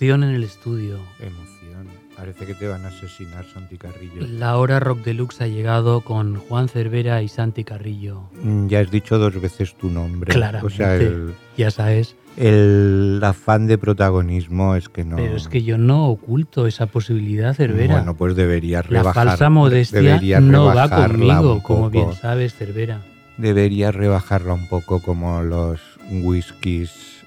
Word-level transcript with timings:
Emoción 0.00 0.24
en 0.24 0.34
el 0.34 0.44
estudio. 0.44 0.96
Emoción. 1.18 1.86
Parece 2.16 2.46
que 2.46 2.54
te 2.54 2.66
van 2.66 2.86
a 2.86 2.88
asesinar, 2.88 3.44
Santi 3.52 3.76
Carrillo. 3.76 4.26
La 4.26 4.56
hora 4.56 4.80
rock 4.80 5.00
deluxe 5.04 5.42
ha 5.42 5.46
llegado 5.46 6.00
con 6.00 6.36
Juan 6.36 6.70
Cervera 6.70 7.20
y 7.22 7.28
Santi 7.28 7.64
Carrillo. 7.64 8.22
Mm, 8.42 8.68
Ya 8.68 8.80
has 8.80 8.90
dicho 8.90 9.18
dos 9.18 9.38
veces 9.38 9.74
tu 9.74 9.90
nombre. 9.90 10.32
Claramente. 10.32 10.74
O 10.74 10.74
sea, 10.74 10.96
el, 10.96 11.34
Ya 11.58 11.70
sabes. 11.70 12.16
el 12.38 13.20
afán 13.22 13.66
de 13.66 13.76
protagonismo 13.76 14.74
es 14.74 14.88
que 14.88 15.04
no. 15.04 15.16
Pero 15.16 15.36
es 15.36 15.48
que 15.48 15.62
yo 15.64 15.76
no 15.76 16.06
oculto 16.08 16.66
esa 16.66 16.86
posibilidad, 16.86 17.52
Cervera. 17.54 17.96
Bueno, 17.96 18.16
pues 18.16 18.34
deberías 18.34 18.88
la 18.90 19.00
rebajar. 19.00 19.26
falsa 19.28 19.50
modestia 19.50 20.40
no 20.40 20.64
va 20.74 20.88
conmigo, 20.88 21.62
como 21.62 21.90
bien 21.90 22.14
sabes, 22.14 22.54
Cervera. 22.54 23.02
Deberías 23.36 23.94
rebajarla 23.94 24.54
un 24.54 24.66
poco 24.66 25.02
como 25.02 25.42
los 25.42 25.78
whiskies 26.10 27.19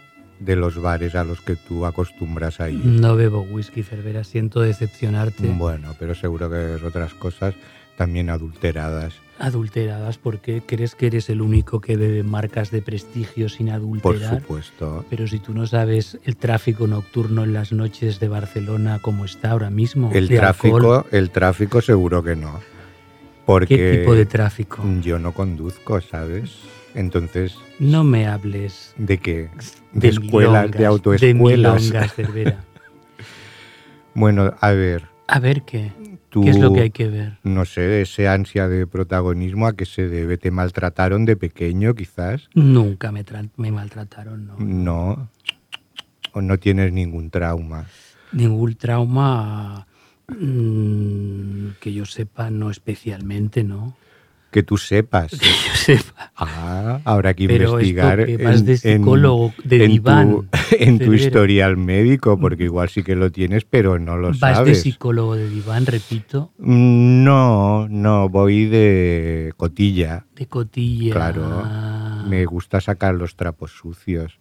de 0.43 0.55
los 0.55 0.81
bares 0.81 1.15
a 1.15 1.23
los 1.23 1.41
que 1.41 1.55
tú 1.55 1.85
acostumbras 1.85 2.59
a 2.59 2.69
ir. 2.69 2.85
No 2.85 3.15
bebo 3.15 3.41
whisky, 3.41 3.83
Cervera. 3.83 4.23
Siento 4.23 4.61
decepcionarte. 4.61 5.47
Bueno, 5.47 5.95
pero 5.99 6.15
seguro 6.15 6.49
que 6.49 6.75
es 6.75 6.83
otras 6.83 7.13
cosas 7.13 7.53
también 7.97 8.29
adulteradas. 8.29 9.13
Adulteradas, 9.39 10.17
porque 10.17 10.61
crees 10.65 10.95
que 10.95 11.07
eres 11.07 11.29
el 11.29 11.41
único 11.41 11.81
que 11.81 11.95
bebe 11.97 12.23
marcas 12.23 12.71
de 12.71 12.81
prestigio 12.81 13.49
sin 13.49 13.67
Por 13.67 13.75
adulterar. 13.75 14.39
supuesto. 14.41 15.05
Pero 15.09 15.27
si 15.27 15.39
tú 15.39 15.53
no 15.53 15.65
sabes 15.67 16.17
el 16.23 16.35
tráfico 16.37 16.87
nocturno 16.87 17.43
en 17.43 17.53
las 17.53 17.71
noches 17.71 18.19
de 18.19 18.27
Barcelona 18.27 18.99
como 18.99 19.25
está 19.25 19.51
ahora 19.51 19.69
mismo, 19.69 20.11
El 20.13 20.29
tráfico, 20.29 20.75
alcohol, 20.77 21.05
el 21.11 21.29
tráfico 21.29 21.81
seguro 21.81 22.23
que 22.23 22.35
no. 22.35 22.59
Porque 23.45 23.75
¿qué 23.75 23.97
tipo 23.99 24.15
de 24.15 24.25
tráfico? 24.25 24.83
yo 25.01 25.19
no 25.19 25.33
conduzco, 25.33 25.99
¿sabes? 26.01 26.51
Entonces, 26.95 27.57
No 27.79 28.03
me 28.03 28.27
hables 28.27 28.93
¿de 28.97 29.17
qué? 29.17 29.49
De, 29.93 29.99
de 30.01 30.07
escuelas, 30.09 30.63
milongas, 30.63 30.79
de 30.79 30.85
autoescuelas. 30.85 31.21
De 31.21 31.33
milongas, 31.33 32.13
Cervera. 32.13 32.63
bueno, 34.13 34.53
a 34.59 34.71
ver, 34.71 35.05
A 35.27 35.39
ver 35.39 35.63
qué. 35.63 35.91
tú, 36.29 36.41
¿Qué 36.41 36.49
es 36.51 36.59
lo 36.59 36.73
que 36.73 36.81
hay 36.81 36.91
que 36.91 37.07
ver? 37.07 37.39
no 37.43 37.65
sé, 37.65 38.01
ese 38.01 38.27
ansia 38.27 38.67
de 38.67 38.85
protagonismo 38.87 39.65
a 39.67 39.73
qué 39.75 39.85
se 39.85 40.07
debe. 40.07 40.37
¿Te 40.37 40.51
maltrataron 40.51 41.25
de 41.25 41.35
pequeño, 41.35 41.95
quizás? 41.95 42.49
Nunca 42.53 43.11
me, 43.11 43.23
me 43.57 43.71
maltrataron, 43.71 44.45
¿no? 44.47 44.55
No. 44.59 45.29
¿O 46.33 46.41
no 46.41 46.57
tienes 46.57 46.91
ningún 46.91 47.29
trauma? 47.29 47.85
Ningún 48.31 48.75
trauma 48.75 49.87
mm, 50.27 51.67
que 51.79 51.93
yo 51.93 52.05
sepa, 52.05 52.49
no 52.49 52.69
especialmente, 52.71 53.63
¿no? 53.63 53.95
Que 54.53 54.63
tú 54.63 54.77
sepas. 54.77 55.31
Que 55.39 55.47
yo 55.47 55.75
sepa. 55.75 56.31
Ah, 56.37 57.01
habrá 57.03 57.33
que 57.33 57.47
Pero 57.47 57.71
investigar 57.71 58.19
esto 58.21 58.37
que 58.37 58.43
vas 58.45 58.63
de 58.65 58.77
psicólogo, 58.77 59.53
de 59.63 59.83
en 59.85 59.91
diván, 59.91 60.29
tu, 60.31 60.45
en 60.79 60.99
tu 60.99 61.13
historial 61.13 61.75
médico, 61.75 62.39
porque 62.39 62.63
igual 62.65 62.87
sí 62.89 63.03
que 63.03 63.15
lo 63.15 63.31
tienes, 63.31 63.65
pero 63.65 63.99
no 63.99 64.15
lo 64.15 64.29
Vas 64.29 64.37
sabes. 64.39 64.65
de 64.67 64.75
psicólogo 64.75 65.35
de 65.35 65.49
diván, 65.49 65.85
repito, 65.85 66.51
Mm, 66.59 67.23
No, 67.23 67.87
no, 67.89 68.29
voy 68.29 68.65
de 68.67 69.51
cotilla. 69.57 70.25
de 70.35 70.45
cotilla. 70.47 71.13
Claro. 71.13 71.63
Me 72.29 72.45
gusta 72.45 72.79
sacar 72.79 73.15
los 73.15 73.35
trapos 73.35 73.71
sucios 73.71 74.37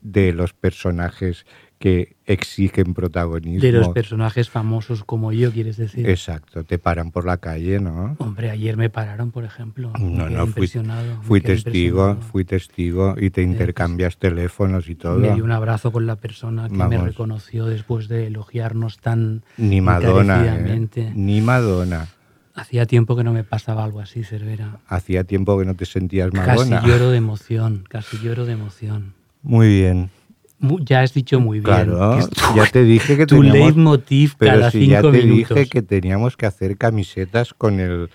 de 0.00 0.32
los 0.32 0.52
personajes 0.52 1.44
que 1.78 2.16
exigen 2.24 2.94
protagonismo. 2.94 3.60
De 3.60 3.72
los 3.72 3.88
personajes 3.90 4.48
famosos 4.48 5.04
como 5.04 5.32
yo, 5.32 5.52
quieres 5.52 5.76
decir. 5.76 6.08
Exacto, 6.08 6.64
te 6.64 6.78
paran 6.78 7.10
por 7.10 7.26
la 7.26 7.36
calle, 7.36 7.80
¿no? 7.80 8.16
Hombre, 8.18 8.50
ayer 8.50 8.76
me 8.76 8.88
pararon, 8.88 9.30
por 9.30 9.44
ejemplo. 9.44 9.92
Me 9.98 10.10
No, 10.10 10.30
no, 10.30 10.46
fui, 10.46 10.70
me 10.74 11.16
fui 11.22 11.40
testigo, 11.40 12.16
fui 12.16 12.44
testigo 12.44 13.14
y 13.18 13.30
te 13.30 13.42
intercambias 13.42 14.16
teléfonos 14.16 14.88
y 14.88 14.94
todo. 14.94 15.18
Me 15.18 15.34
dio 15.34 15.44
un 15.44 15.52
abrazo 15.52 15.92
con 15.92 16.06
la 16.06 16.16
persona 16.16 16.68
que 16.68 16.74
me 16.74 16.78
Vamos. 16.96 17.04
reconoció 17.04 17.66
después 17.66 18.08
de 18.08 18.28
elogiarnos 18.28 18.98
tan 18.98 19.42
Ni 19.58 19.80
Madonna, 19.80 20.56
¿eh? 20.58 21.12
ni 21.14 21.40
Madonna. 21.42 22.08
Hacía 22.54 22.86
tiempo 22.86 23.16
que 23.16 23.22
no 23.22 23.34
me 23.34 23.44
pasaba 23.44 23.84
algo 23.84 24.00
así, 24.00 24.24
Cervera. 24.24 24.78
Hacía 24.88 25.24
tiempo 25.24 25.58
que 25.58 25.66
no 25.66 25.74
te 25.74 25.84
sentías 25.84 26.32
Madonna. 26.32 26.80
Casi 26.80 26.88
lloro 26.88 27.10
de 27.10 27.16
emoción, 27.18 27.84
casi 27.86 28.16
lloro 28.18 28.46
de 28.46 28.52
emoción. 28.52 29.12
Muy 29.42 29.68
bien. 29.68 30.10
Ya 30.58 31.00
has 31.02 31.12
dicho 31.12 31.38
muy 31.38 31.60
bien. 31.60 31.64
Claro, 31.64 32.12
que 32.14 32.18
es 32.20 32.30
tu, 32.30 32.54
ya 32.56 32.66
te 32.66 32.82
dije 32.84 33.16
que 33.16 33.26
tu 33.26 33.36
teníamos, 33.36 33.58
leitmotiv 33.58 34.34
pero 34.38 34.52
cada 34.52 34.70
si 34.70 34.86
ya 34.86 35.00
cinco 35.00 35.12
te 35.12 35.18
minutos. 35.24 35.56
dije 35.56 35.68
que 35.68 35.82
teníamos 35.82 36.36
que 36.36 36.46
hacer 36.46 36.76
camisetas 36.78 37.52
con 37.52 37.78
el 37.78 38.08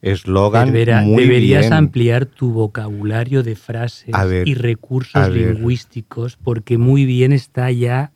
eslogan 0.00 0.68
Cervera, 0.68 1.00
muy 1.02 1.22
deberías 1.24 1.62
bien. 1.62 1.72
ampliar 1.72 2.26
tu 2.26 2.52
vocabulario 2.52 3.42
de 3.42 3.56
frases 3.56 4.14
ver, 4.28 4.46
y 4.46 4.54
recursos 4.54 5.28
lingüísticos 5.30 6.36
porque 6.36 6.78
muy 6.78 7.04
bien 7.04 7.32
está 7.32 7.70
ya 7.70 8.12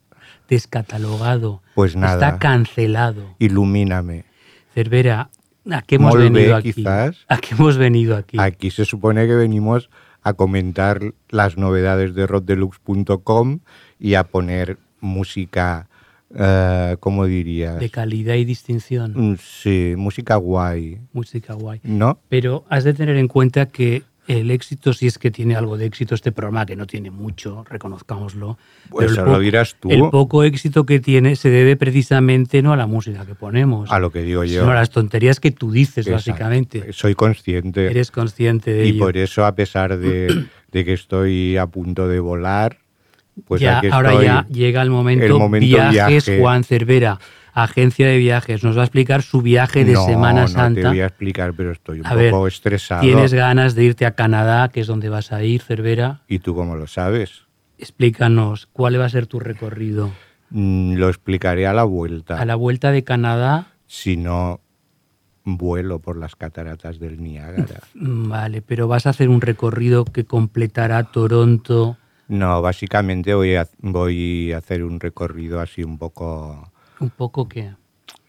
descatalogado. 0.49 1.62
Pues 1.75 1.97
nada. 1.97 2.15
Está 2.15 2.39
cancelado. 2.39 3.34
Ilumíname. 3.39 4.25
Cervera, 4.75 5.31
¿a 5.71 5.83
qué 5.83 5.97
hemos 5.97 6.17
venido 6.17 6.57
aquí? 6.57 6.73
quizás. 6.73 7.25
¿A 7.28 7.39
qué 7.39 7.55
hemos 7.55 7.77
venido 7.77 8.17
aquí? 8.17 8.37
Aquí 8.39 8.71
se 8.71 8.84
supone 8.84 9.27
que 9.27 9.34
venimos 9.34 9.91
a 10.28 10.34
comentar 10.34 11.00
las 11.31 11.56
novedades 11.56 12.15
de 12.15 12.27
rockdeluxe.com 12.27 13.61
y 13.99 14.15
a 14.15 14.25
poner 14.25 14.78
música, 15.00 15.89
eh, 16.34 16.97
¿cómo 17.00 17.25
dirías? 17.27 17.78
De 17.81 17.91
calidad 17.91 18.34
y 18.34 18.44
distinción. 18.44 19.12
Mm, 19.15 19.37
Sí, 19.41 19.94
música 19.97 20.37
guay, 20.37 20.99
Música 21.12 21.55
guay. 21.55 21.81
¿no? 21.83 22.19
Pero 22.28 22.65
has 22.69 22.84
de 22.84 22.94
tener 22.94 23.16
en 23.16 23.28
cuenta 23.28 23.66
que 23.66 24.03
el 24.28 24.50
éxito, 24.50 24.93
si 24.93 25.06
es 25.06 25.19
que 25.19 25.31
tiene 25.31 25.56
algo 25.56 25.77
de 25.77 25.87
éxito 25.87 26.15
este 26.15 26.31
programa, 26.33 26.66
que 26.66 26.77
no 26.77 26.87
tiene 26.87 27.11
mucho, 27.11 27.65
reconozcámoslo. 27.69 28.59
Pues 28.91 29.06
pero 29.09 29.11
el 29.11 29.16
lo 29.16 29.25
poco- 29.33 29.39
dirás 29.41 29.77
tú. 29.81 29.91
El 29.91 30.11
poco 30.11 30.44
éxito 30.44 30.84
que 30.87 31.00
tiene 31.00 31.34
se 31.37 31.50
debe 31.50 31.77
precisamente 31.77 32.62
no 32.62 32.72
a 32.72 32.77
la 32.77 32.87
música 32.87 33.25
que 33.27 33.34
ponemos, 33.34 33.91
A 33.91 33.99
lo 33.99 34.11
que 34.12 34.22
digo 34.22 34.44
yo. 34.44 34.61
sino 34.61 34.71
a 34.71 34.75
las 34.75 34.91
tonterías 34.91 35.41
que 35.41 35.50
tú 35.50 35.72
dices, 35.72 36.06
Exacto. 36.06 36.12
básicamente. 36.12 36.93
Soy 36.93 37.15
consciente. 37.15 37.87
Eres 37.87 38.11
consciente 38.11 38.71
de 38.72 38.87
y 38.87 38.91
ello. 38.91 38.99
por 39.05 39.16
eso, 39.16 39.44
a 39.47 39.55
pesar 39.55 39.99
de, 39.99 40.45
de 40.72 40.84
que 40.84 40.93
estoy 40.93 41.56
a 41.56 41.66
punto 41.66 42.06
de 42.06 42.21
volar, 42.21 42.78
pues 43.47 43.60
ya, 43.60 43.78
aquí 43.78 43.87
ahora 43.91 44.10
estoy. 44.10 44.25
ya 44.27 44.47
llega 44.50 44.83
el 44.83 44.91
momento, 44.91 45.25
el 45.25 45.33
momento 45.34 45.65
viajes 45.66 46.27
viaje. 46.27 46.41
Juan 46.41 46.65
Cervera, 46.65 47.19
agencia 47.54 48.06
de 48.06 48.19
viajes, 48.19 48.62
nos 48.64 48.76
va 48.76 48.82
a 48.82 48.84
explicar 48.84 49.22
su 49.22 49.42
viaje 49.42 49.84
de 49.84 49.92
no, 49.94 50.04
Semana 50.06 50.42
no 50.42 50.47
te 50.47 50.53
Santa. 50.53 50.88
voy 50.88 51.00
a 51.00 51.06
explicar, 51.06 51.54
pero 51.54 51.72
estoy 51.72 52.00
un 52.00 52.06
A 52.06 52.14
ver, 52.14 52.31
poco 52.31 52.47
estresado. 52.47 53.00
Tienes 53.03 53.34
ganas 53.34 53.75
de 53.75 53.84
irte 53.84 54.06
a 54.06 54.12
Canadá, 54.12 54.69
que 54.69 54.81
es 54.81 54.86
donde 54.86 55.09
vas 55.09 55.32
a 55.32 55.42
ir, 55.42 55.62
Cervera. 55.62 56.22
¿Y 56.28 56.38
tú 56.41 56.54
cómo 56.54 56.76
lo 56.76 56.86
sabes? 56.86 57.42
Explícanos 57.78 58.69
cuál 58.72 59.00
va 59.00 59.04
a 59.06 59.09
ser 59.09 59.26
tu 59.26 59.41
recorrido. 59.41 60.10
Mm, 60.50 60.94
lo 60.94 61.09
explicaré 61.09 61.66
a 61.66 61.72
la 61.72 61.84
vuelta. 61.84 62.41
A 62.41 62.44
la 62.44 62.54
vuelta 62.54 62.91
de 62.92 63.04
Canadá, 63.04 63.72
Si 63.86 64.16
no, 64.16 64.60
vuelo 65.44 65.98
por 66.00 66.16
las 66.19 66.36
cataratas 66.36 66.98
del 66.98 67.22
Niágara. 67.22 67.80
vale, 67.94 68.62
pero 68.62 68.88
vas 68.88 69.06
a 69.06 69.10
hacer 69.10 69.28
un 69.28 69.41
recorrido 69.41 70.04
que 70.04 70.25
completará 70.25 71.04
Toronto. 71.04 71.97
No, 72.28 72.60
básicamente 72.60 73.33
voy 73.34 73.54
a, 73.54 73.66
voy 73.78 74.53
a 74.53 74.59
hacer 74.59 74.84
un 74.84 75.01
recorrido 75.01 75.60
así 75.60 75.83
un 75.83 75.97
poco 75.97 76.71
Un 77.00 77.10
poco 77.10 77.48
que 77.48 77.72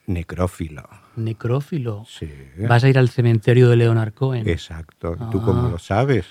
necrófilo. 0.07 0.83
necrófilo. 1.15 2.05
Sí. 2.07 2.29
Vas 2.67 2.83
a 2.83 2.89
ir 2.89 2.97
al 2.97 3.09
cementerio 3.09 3.69
de 3.69 3.75
Leonard 3.75 4.13
Cohen. 4.13 4.47
Exacto. 4.47 5.17
¿Tú 5.31 5.41
cómo 5.41 5.67
Ah. 5.67 5.69
lo 5.71 5.77
sabes? 5.79 6.25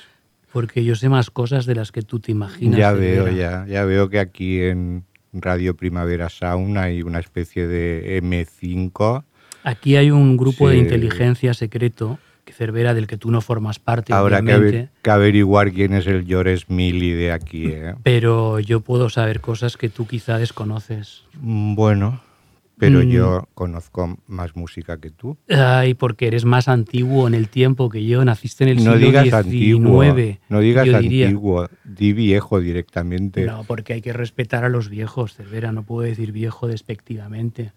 Porque 0.52 0.82
yo 0.82 0.94
sé 0.96 1.08
más 1.10 1.30
cosas 1.30 1.66
de 1.66 1.74
las 1.74 1.92
que 1.92 2.00
tú 2.02 2.20
te 2.20 2.32
imaginas. 2.32 2.78
Ya 2.78 2.92
veo, 2.92 3.28
ya, 3.28 3.66
ya 3.68 3.84
veo 3.84 4.08
que 4.08 4.18
aquí 4.18 4.62
en 4.62 5.04
Radio 5.34 5.76
Primavera 5.76 6.30
Sound 6.30 6.78
hay 6.78 7.02
una 7.02 7.18
especie 7.18 7.66
de 7.68 8.16
M5. 8.22 9.24
Aquí 9.62 9.96
hay 9.96 10.10
un 10.10 10.38
grupo 10.38 10.70
de 10.70 10.78
inteligencia 10.78 11.52
secreto, 11.52 12.18
que 12.46 12.54
Cervera, 12.54 12.94
del 12.94 13.06
que 13.06 13.18
tú 13.18 13.30
no 13.30 13.42
formas 13.42 13.78
parte, 13.78 14.14
Habrá 14.14 14.40
que, 14.40 14.54
aver- 14.54 14.88
que 15.02 15.10
averiguar 15.10 15.70
quién 15.70 15.92
es 15.92 16.06
el 16.06 16.24
George 16.24 16.64
Milly 16.68 17.10
de 17.12 17.30
aquí. 17.32 17.66
¿eh? 17.66 17.94
Pero 18.02 18.58
yo 18.58 18.80
puedo 18.80 19.10
saber 19.10 19.42
cosas 19.42 19.76
que 19.76 19.90
tú 19.90 20.06
quizá 20.06 20.38
desconoces. 20.38 21.24
Mm, 21.42 21.74
Bueno, 21.74 22.22
pero 22.78 23.00
Mm. 23.00 23.08
yo 23.08 23.48
conozco 23.54 24.18
más 24.26 24.54
música 24.56 24.98
que 24.98 25.10
tú. 25.10 25.36
Ay, 25.48 25.94
porque 25.94 26.26
eres 26.28 26.44
más 26.44 26.68
antiguo 26.68 27.26
en 27.26 27.34
el 27.34 27.48
tiempo 27.48 27.88
que 27.88 28.04
yo. 28.06 28.24
Naciste 28.24 28.64
en 28.64 28.70
el 28.70 28.76
No 28.84 28.92
siglo 28.92 29.06
digas 29.08 29.24
XIX. 29.24 29.34
antiguo, 29.44 30.04
no 30.48 30.60
digas 30.60 30.86
yo 30.86 30.98
diría. 31.00 31.26
antiguo, 31.26 31.68
di 31.84 32.12
viejo 32.12 32.60
directamente. 32.60 33.44
No, 33.44 33.64
porque 33.64 33.94
hay 33.94 34.00
que 34.00 34.12
respetar 34.12 34.64
a 34.64 34.68
los 34.68 34.88
viejos, 34.88 35.34
Cervera. 35.34 35.72
No 35.72 35.82
puedo 35.82 36.02
decir 36.08 36.32
viejo 36.32 36.66
despectivamente. 36.68 37.72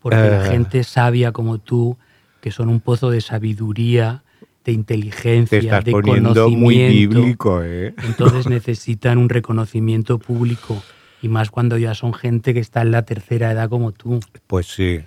Porque 0.00 0.18
la 0.18 0.46
Eh. 0.46 0.50
gente 0.50 0.84
sabia 0.84 1.32
como 1.32 1.58
tú, 1.58 1.96
que 2.40 2.50
son 2.50 2.68
un 2.68 2.80
pozo 2.80 3.10
de 3.10 3.20
sabiduría, 3.22 4.22
de 4.64 4.72
inteligencia, 4.72 5.58
Te 5.60 5.66
estás 5.66 5.84
de 5.84 5.92
poniendo 5.92 6.48
muy 6.50 6.74
conocimiento, 6.76 7.20
bíblico, 7.20 7.62
¿eh? 7.64 7.94
Entonces 8.06 8.46
necesitan 8.48 9.18
un 9.18 9.28
reconocimiento 9.28 10.18
público. 10.18 10.82
Y 11.24 11.28
más 11.30 11.50
cuando 11.50 11.78
ya 11.78 11.94
son 11.94 12.12
gente 12.12 12.52
que 12.52 12.60
está 12.60 12.82
en 12.82 12.90
la 12.90 13.06
tercera 13.06 13.50
edad 13.50 13.70
como 13.70 13.92
tú. 13.92 14.20
Pues 14.46 14.66
sí, 14.66 15.00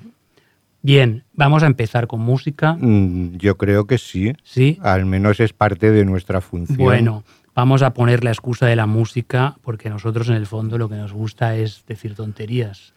Bien, 0.81 1.23
vamos 1.33 1.61
a 1.61 1.67
empezar 1.67 2.07
con 2.07 2.21
música. 2.21 2.73
Mm, 2.79 3.35
yo 3.37 3.55
creo 3.57 3.85
que 3.85 3.99
sí. 3.99 4.33
¿Sí? 4.43 4.79
Al 4.81 5.05
menos 5.05 5.39
es 5.39 5.53
parte 5.53 5.91
de 5.91 6.05
nuestra 6.05 6.41
función. 6.41 6.77
Bueno, 6.77 7.23
vamos 7.53 7.83
a 7.83 7.93
poner 7.93 8.23
la 8.23 8.31
excusa 8.31 8.65
de 8.65 8.75
la 8.75 8.87
música 8.87 9.57
porque 9.61 9.89
nosotros 9.91 10.29
en 10.29 10.35
el 10.35 10.47
fondo 10.47 10.79
lo 10.79 10.89
que 10.89 10.95
nos 10.95 11.13
gusta 11.13 11.55
es 11.55 11.83
decir 11.87 12.15
tonterías. 12.15 12.93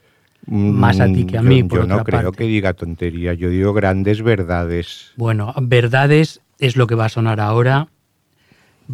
Mm, 0.47 0.71
más 0.71 0.99
a 1.01 1.07
ti 1.07 1.27
que 1.27 1.37
a 1.37 1.43
yo- 1.43 1.49
mí, 1.49 1.61
Yo, 1.61 1.69
por 1.69 1.87
no 1.89 1.95
otra 1.97 2.05
creo 2.05 2.23
parte. 2.31 2.39
que 2.39 2.45
diga 2.45 2.73
tonterías, 2.73 3.37
yo 3.37 3.51
digo 3.51 3.75
grandes 3.75 4.23
verdades. 4.23 5.13
Bueno, 5.17 5.53
verdades 5.61 6.41
es 6.59 6.77
lo 6.77 6.87
que 6.87 6.95
va 6.95 7.05
a 7.07 7.11
sonar 7.11 7.39
ahora. 7.41 7.89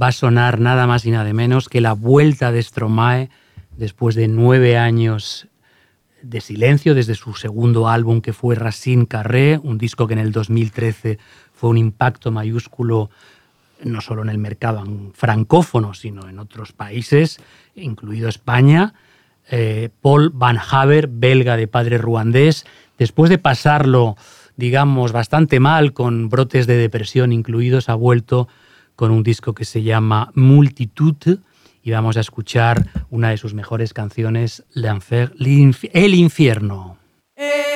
Va 0.00 0.08
a 0.08 0.12
sonar 0.12 0.58
nada 0.58 0.88
más 0.88 1.04
y 1.06 1.12
nada 1.12 1.32
menos 1.32 1.68
que 1.68 1.80
la 1.80 1.92
vuelta 1.92 2.50
de 2.50 2.60
Stromae 2.62 3.30
después 3.76 4.14
de 4.14 4.28
nueve 4.28 4.76
años 4.76 5.48
de 6.22 6.40
silencio 6.40 6.94
desde 6.94 7.14
su 7.14 7.34
segundo 7.34 7.88
álbum 7.88 8.20
que 8.20 8.32
fue 8.32 8.54
Racine 8.54 9.06
Carré, 9.06 9.60
un 9.62 9.78
disco 9.78 10.06
que 10.06 10.14
en 10.14 10.18
el 10.18 10.32
2013 10.32 11.18
fue 11.52 11.70
un 11.70 11.78
impacto 11.78 12.30
mayúsculo 12.30 13.10
no 13.84 14.00
solo 14.00 14.22
en 14.22 14.30
el 14.30 14.38
mercado 14.38 14.84
francófono, 15.12 15.92
sino 15.92 16.28
en 16.28 16.38
otros 16.38 16.72
países, 16.72 17.38
incluido 17.74 18.28
España. 18.28 18.94
Eh, 19.50 19.90
Paul 20.00 20.30
Van 20.30 20.58
Haver, 20.58 21.08
belga 21.08 21.56
de 21.56 21.68
padre 21.68 21.98
ruandés, 21.98 22.64
después 22.98 23.28
de 23.28 23.38
pasarlo, 23.38 24.16
digamos, 24.56 25.12
bastante 25.12 25.60
mal, 25.60 25.92
con 25.92 26.30
brotes 26.30 26.66
de 26.66 26.76
depresión 26.76 27.32
incluidos, 27.32 27.88
ha 27.90 27.94
vuelto 27.94 28.48
con 28.96 29.10
un 29.10 29.22
disco 29.22 29.54
que 29.54 29.66
se 29.66 29.82
llama 29.82 30.32
Multitude 30.34 31.38
y 31.86 31.92
vamos 31.92 32.16
a 32.16 32.20
escuchar 32.20 32.84
una 33.10 33.30
de 33.30 33.36
sus 33.36 33.54
mejores 33.54 33.94
canciones, 33.94 34.64
El 35.92 36.14
Infierno. 36.16 36.98
Je 37.36 37.75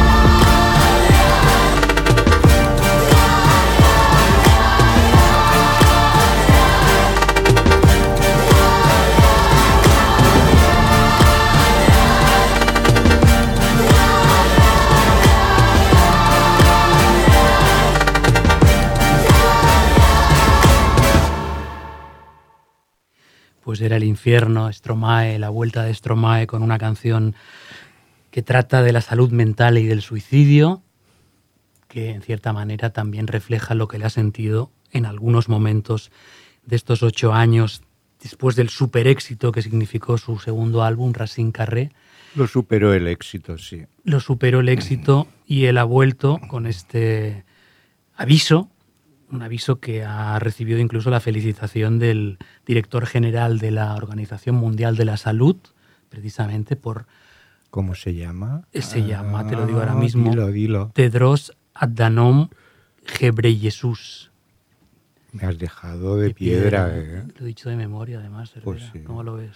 Era 23.81 23.97
el 23.97 24.03
infierno, 24.03 24.71
Stromae, 24.71 25.39
la 25.39 25.49
vuelta 25.49 25.83
de 25.83 25.93
Stromae 25.93 26.47
con 26.47 26.63
una 26.63 26.77
canción 26.77 27.35
que 28.29 28.41
trata 28.41 28.81
de 28.81 28.93
la 28.93 29.01
salud 29.01 29.31
mental 29.31 29.77
y 29.77 29.85
del 29.85 30.01
suicidio, 30.01 30.81
que 31.87 32.11
en 32.11 32.21
cierta 32.21 32.53
manera 32.53 32.91
también 32.91 33.27
refleja 33.27 33.75
lo 33.75 33.87
que 33.87 33.99
le 33.99 34.05
ha 34.05 34.09
sentido 34.09 34.71
en 34.91 35.05
algunos 35.05 35.49
momentos 35.49 36.11
de 36.65 36.75
estos 36.75 37.03
ocho 37.03 37.33
años 37.33 37.81
después 38.21 38.55
del 38.55 38.69
super 38.69 39.07
éxito 39.07 39.51
que 39.51 39.61
significó 39.61 40.17
su 40.17 40.37
segundo 40.39 40.83
álbum, 40.83 41.11
Racine 41.13 41.51
Carré, 41.51 41.91
Lo 42.35 42.47
superó 42.47 42.93
el 42.93 43.07
éxito, 43.07 43.57
sí. 43.57 43.83
lo 44.03 44.19
superó 44.19 44.59
el 44.61 44.69
éxito 44.69 45.27
y 45.45 45.65
él 45.65 45.77
ha 45.77 45.83
vuelto 45.83 46.39
con 46.47 46.65
este 46.67 47.43
aviso, 48.15 48.69
un 49.31 49.41
aviso 49.41 49.79
que 49.79 50.03
ha 50.03 50.37
recibido 50.39 50.79
incluso 50.79 51.09
la 51.09 51.19
felicitación 51.19 51.99
del 51.99 52.37
director 52.65 53.05
general 53.05 53.59
de 53.59 53.71
la 53.71 53.95
Organización 53.95 54.55
Mundial 54.55 54.95
de 54.97 55.05
la 55.05 55.17
Salud, 55.17 55.55
precisamente 56.09 56.75
por 56.75 57.05
¿Cómo 57.69 57.95
se 57.95 58.13
llama? 58.13 58.63
Se 58.73 59.05
llama, 59.05 59.47
te 59.47 59.55
lo 59.55 59.65
digo 59.65 59.79
ahora 59.79 59.93
Ah, 59.93 59.95
mismo. 59.95 60.29
Dilo, 60.29 60.47
dilo. 60.47 60.91
Tedros 60.93 61.53
Adhanom 61.73 62.49
Ghebreyesus. 63.19 64.29
Me 65.31 65.45
has 65.45 65.57
dejado 65.57 66.17
de, 66.17 66.27
De 66.27 66.33
piedra, 66.33 66.89
piedra. 66.91 67.19
¿eh? 67.19 67.23
Lo 67.37 67.45
he 67.45 67.47
dicho 67.47 67.69
de 67.69 67.77
memoria, 67.77 68.19
además. 68.19 68.51
Pues 68.63 68.83
sí. 68.91 68.99
¿Cómo 68.99 69.23
lo 69.23 69.35
ves? 69.35 69.51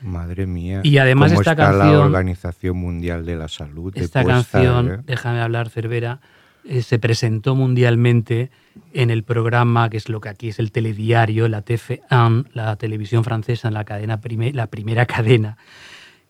Madre 0.00 0.46
mía. 0.46 0.80
Y 0.82 0.96
además 0.96 1.32
¿Cómo 1.32 1.42
esta 1.42 1.52
está 1.52 1.72
la 1.72 1.78
canción- 1.80 2.02
Organización 2.06 2.76
Mundial 2.78 3.26
de 3.26 3.36
la 3.36 3.48
Salud. 3.48 3.92
de 3.92 4.00
Esta 4.00 4.24
canción, 4.24 4.90
eh? 4.90 4.98
déjame 5.04 5.40
hablar, 5.42 5.68
Cervera, 5.68 6.20
eh, 6.66 6.82
se 6.82 6.98
presentó 6.98 7.54
mundialmente 7.54 8.50
en 8.92 9.10
el 9.10 9.22
programa, 9.22 9.88
que 9.90 9.96
es 9.96 10.08
lo 10.08 10.20
que 10.20 10.28
aquí 10.28 10.48
es 10.48 10.58
el 10.58 10.72
telediario, 10.72 11.48
la 11.48 11.64
TF1, 11.64 12.46
la 12.52 12.76
televisión 12.76 13.24
francesa, 13.24 13.68
en 13.68 13.74
la, 13.74 13.84
cadena 13.84 14.20
prime- 14.20 14.52
la 14.52 14.66
primera 14.68 15.06
cadena, 15.06 15.56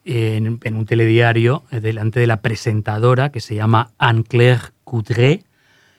en, 0.04 0.60
en 0.62 0.76
un 0.76 0.86
telediario, 0.86 1.64
eh, 1.70 1.80
delante 1.80 2.20
de 2.20 2.26
la 2.26 2.42
presentadora, 2.42 3.30
que 3.30 3.40
se 3.40 3.54
llama 3.54 3.90
Anne-Claire 3.98 4.60
Coudray, 4.84 5.44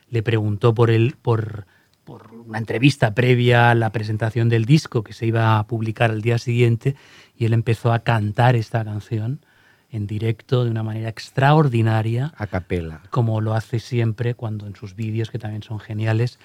le 0.10 0.22
preguntó 0.22 0.74
por, 0.76 0.92
el, 0.92 1.16
por, 1.22 1.66
por 2.04 2.32
una 2.46 2.60
entrevista 2.60 3.16
previa 3.16 3.72
a 3.72 3.76
la 3.76 3.92
presentación 3.92 4.50
del 4.50 4.66
disco 4.66 5.04
que 5.04 5.14
se 5.14 5.26
iba 5.26 5.58
a 5.58 5.66
publicar 5.66 6.12
al 6.12 6.22
día 6.22 6.38
siguiente 6.38 6.96
y 7.36 7.46
él 7.46 7.54
empezó 7.54 7.92
a 7.92 8.00
cantar 8.00 8.56
esta 8.56 8.86
canción 8.86 9.40
en 9.96 10.08
directo 10.08 10.66
de 10.66 10.72
una 10.72 10.84
manera 10.84 11.10
extraordinaria, 11.10 12.34
A 12.38 12.48
capela. 12.48 13.02
como 13.10 13.40
lo 13.42 13.54
hace 13.54 13.80
siempre 13.80 14.36
cuando 14.36 14.68
en 14.68 14.76
sus 14.76 14.96
vídeos, 14.96 15.32
que 15.32 15.40
también 15.40 15.64
son 15.64 15.80
geniales. 15.80 16.38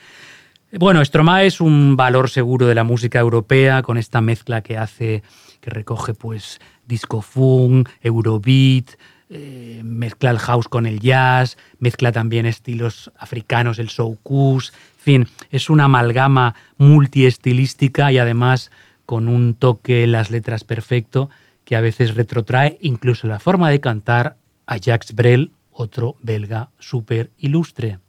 Bueno, 0.78 1.04
Stromae 1.04 1.46
es 1.46 1.60
un 1.60 1.96
valor 1.96 2.30
seguro 2.30 2.66
de 2.66 2.76
la 2.76 2.84
música 2.84 3.18
europea 3.18 3.82
con 3.82 3.98
esta 3.98 4.20
mezcla 4.20 4.60
que 4.62 4.78
hace, 4.78 5.24
que 5.60 5.70
recoge 5.70 6.14
pues 6.14 6.60
disco 6.86 7.22
funk, 7.22 7.88
eurobeat, 8.02 8.90
eh, 9.30 9.80
mezcla 9.84 10.30
el 10.30 10.38
house 10.38 10.68
con 10.68 10.86
el 10.86 11.00
jazz, 11.00 11.56
mezcla 11.80 12.12
también 12.12 12.46
estilos 12.46 13.10
africanos, 13.18 13.80
el 13.80 13.88
soukous, 13.88 14.72
en 14.98 15.02
fin, 15.02 15.28
es 15.50 15.70
una 15.70 15.84
amalgama 15.84 16.54
multiestilística 16.78 18.12
y 18.12 18.18
además 18.18 18.70
con 19.06 19.26
un 19.26 19.54
toque 19.54 20.04
en 20.04 20.12
las 20.12 20.30
letras 20.30 20.62
perfecto 20.62 21.30
que 21.70 21.76
a 21.76 21.80
veces 21.80 22.16
retrotrae 22.16 22.78
incluso 22.80 23.28
la 23.28 23.38
forma 23.38 23.70
de 23.70 23.78
cantar 23.78 24.36
a 24.66 24.76
Jacques 24.76 25.14
Brel, 25.14 25.52
otro 25.70 26.16
belga 26.20 26.70
súper 26.80 27.30
ilustre. 27.38 28.00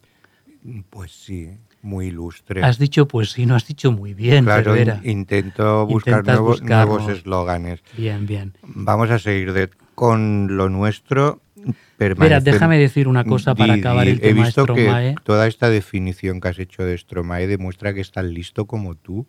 Pues 0.90 1.12
sí, 1.12 1.52
muy 1.84 2.08
ilustre. 2.08 2.64
Has 2.64 2.80
dicho, 2.80 3.08
pues 3.08 3.30
sí, 3.34 3.46
no 3.46 3.54
has 3.54 3.68
dicho 3.68 3.92
muy 3.92 4.16
bien, 4.16 4.46
claro, 4.46 4.76
in- 4.76 4.94
intento 5.04 5.86
buscar 5.86 6.26
nuevos, 6.26 7.08
eslóganes. 7.08 7.82
Bien, 7.96 8.26
bien. 8.26 8.54
Vamos 8.64 9.12
a 9.12 9.20
seguir 9.20 9.54
de- 9.54 9.70
con 9.94 10.58
lo 10.58 10.68
nuestro. 10.68 11.44
Espera, 12.00 12.40
déjame 12.40 12.80
decir 12.80 13.08
una 13.08 13.24
cosa 13.26 13.54
para 13.54 13.76
acabar 13.76 14.06
di- 14.06 14.14
el 14.14 14.18
He 14.18 14.22
tema 14.22 14.40
de 14.40 14.46
visto 14.48 14.64
Stromae. 14.64 15.14
que 15.14 15.22
toda 15.24 15.46
esta 15.46 15.70
definición 15.70 16.42
que 16.42 16.48
has 16.48 16.58
hecho 16.58 16.84
de 16.84 16.98
Stromae 16.98 17.46
demuestra 17.46 17.94
que 17.94 18.02
estás 18.02 18.26
listo 18.26 18.66
como 18.66 18.96
tú. 18.96 19.28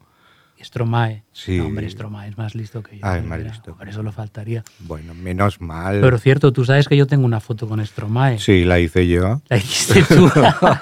Stromae. 0.62 1.22
Sí. 1.32 1.58
No, 1.58 1.66
hombre, 1.66 1.88
Stromae 1.90 2.28
es 2.28 2.38
más 2.38 2.54
listo 2.54 2.82
que 2.82 2.98
yo. 2.98 3.06
Ah, 3.06 3.18
es 3.18 3.24
más 3.24 3.40
listo. 3.40 3.74
Por 3.74 3.88
eso 3.88 4.02
lo 4.02 4.12
faltaría. 4.12 4.64
Bueno, 4.80 5.14
menos 5.14 5.60
mal. 5.60 6.00
Pero 6.00 6.18
cierto, 6.18 6.52
tú 6.52 6.64
sabes 6.64 6.88
que 6.88 6.96
yo 6.96 7.06
tengo 7.06 7.24
una 7.24 7.40
foto 7.40 7.68
con 7.68 7.84
Stromae. 7.84 8.38
Sí, 8.38 8.64
la 8.64 8.78
hice 8.78 9.06
yo. 9.06 9.42
La 9.48 9.56
hiciste 9.56 10.02
tú. 10.14 10.30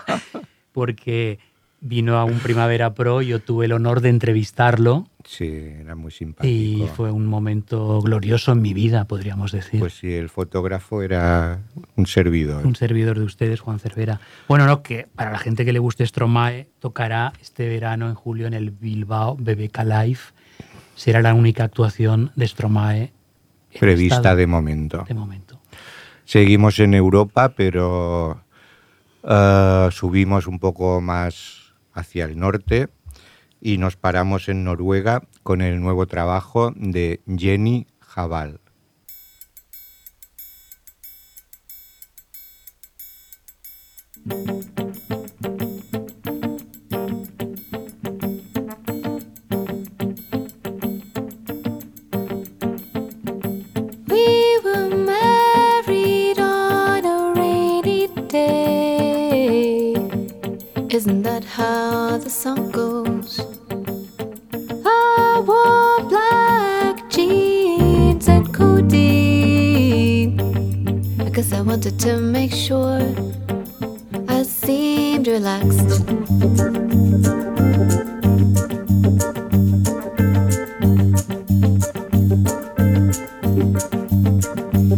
Porque 0.72 1.38
vino 1.80 2.18
a 2.18 2.24
un 2.24 2.38
Primavera 2.38 2.94
Pro, 2.94 3.22
yo 3.22 3.40
tuve 3.40 3.66
el 3.66 3.72
honor 3.72 4.00
de 4.00 4.10
entrevistarlo 4.10 5.06
Sí, 5.24 5.46
era 5.46 5.94
muy 5.94 6.08
y 6.08 6.14
simpático. 6.14 6.86
fue 6.88 7.10
un 7.10 7.26
momento 7.26 8.00
glorioso 8.00 8.52
en 8.52 8.62
mi 8.62 8.72
vida, 8.72 9.04
podríamos 9.04 9.52
decir. 9.52 9.78
Pues 9.78 9.94
sí, 9.94 10.12
el 10.12 10.28
fotógrafo 10.28 11.02
era 11.02 11.60
un 11.96 12.06
servidor. 12.06 12.66
un 12.66 12.74
servidor 12.74 13.18
de 13.18 13.24
ustedes, 13.24 13.60
Juan 13.60 13.78
Cervera. 13.78 14.20
Bueno, 14.48 14.66
no, 14.66 14.82
que 14.82 15.08
para 15.14 15.30
la 15.30 15.38
gente 15.38 15.64
que 15.64 15.72
le 15.72 15.78
guste 15.78 16.06
Stromae, 16.06 16.68
tocará 16.78 17.32
este 17.40 17.68
verano 17.68 18.08
en 18.08 18.14
julio 18.14 18.46
en 18.46 18.54
el 18.54 18.70
Bilbao 18.70 19.36
BBK 19.36 19.84
Live. 19.84 20.20
Será 20.94 21.20
la 21.20 21.34
única 21.34 21.64
actuación 21.64 22.32
de 22.34 22.48
Stromae 22.48 23.12
Prevista 23.78 24.16
estado 24.16 24.36
de 24.36 24.46
momento. 24.46 25.04
de 25.06 25.14
momento. 25.14 25.60
Seguimos 26.24 26.78
en 26.78 26.94
Europa, 26.94 27.50
pero 27.50 28.42
eh, 29.22 29.88
subimos 29.92 30.46
un 30.46 30.58
poco 30.58 31.00
más 31.00 31.59
hacia 31.92 32.24
el 32.24 32.38
norte 32.38 32.88
y 33.60 33.78
nos 33.78 33.96
paramos 33.96 34.48
en 34.48 34.64
Noruega 34.64 35.22
con 35.42 35.60
el 35.60 35.80
nuevo 35.80 36.06
trabajo 36.06 36.72
de 36.76 37.20
Jenny 37.26 37.86
Jabal. 38.00 38.60
Isn't 61.00 61.22
that 61.22 61.44
how 61.44 62.18
the 62.18 62.28
song 62.28 62.70
goes? 62.70 63.40
I 64.84 65.42
wore 65.48 66.02
black 66.10 67.08
jeans 67.08 68.28
and 68.28 68.52
codeine. 68.52 70.38
I 71.18 71.30
guess 71.30 71.54
I 71.54 71.62
wanted 71.62 71.98
to 72.00 72.18
make 72.18 72.52
sure 72.52 73.00
I 74.28 74.42
seemed 74.42 75.26
relaxed. 75.26 76.04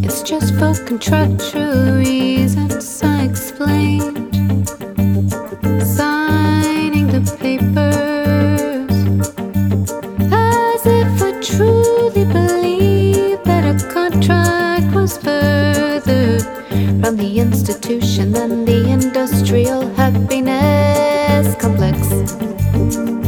It's 0.04 0.22
just 0.24 0.52
for 0.58 0.74
contractual 0.84 1.98
reasons 1.98 2.91
further 15.18 16.38
from 17.00 17.16
the 17.16 17.38
institution 17.38 18.32
than 18.32 18.64
the 18.64 18.90
industrial 18.90 19.88
happiness 19.94 21.54
complex. 21.60 23.21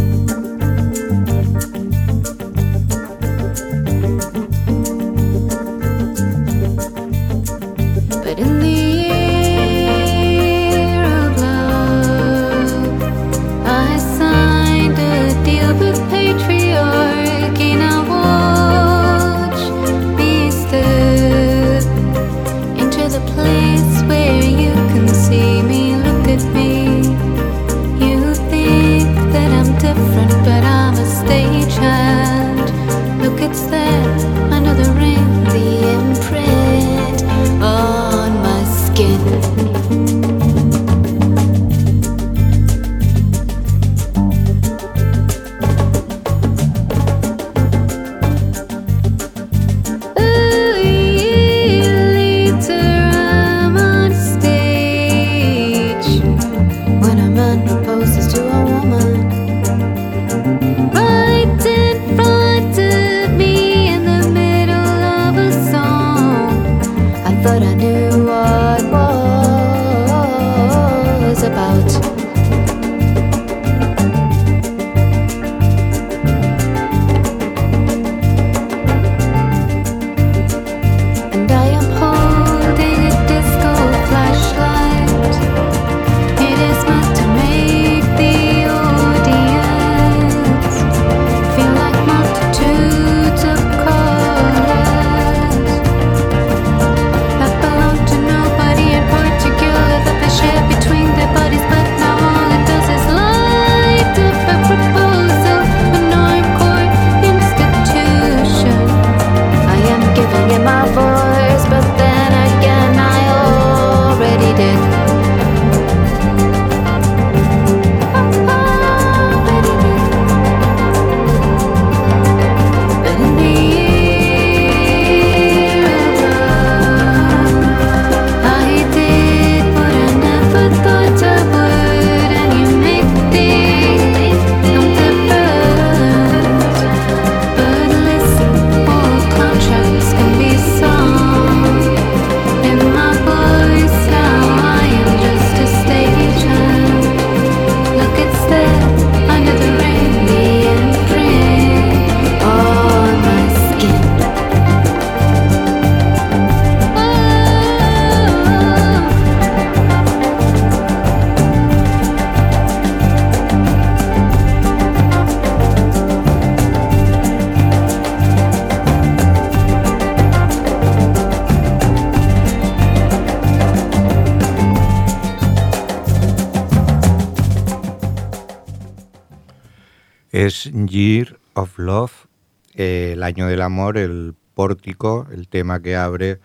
Del 183.35 183.63
amor, 183.63 183.99
el 183.99 184.35
pórtico, 184.55 185.27
el 185.33 185.49
tema 185.49 185.81
que 185.81 185.97
abre 185.97 186.39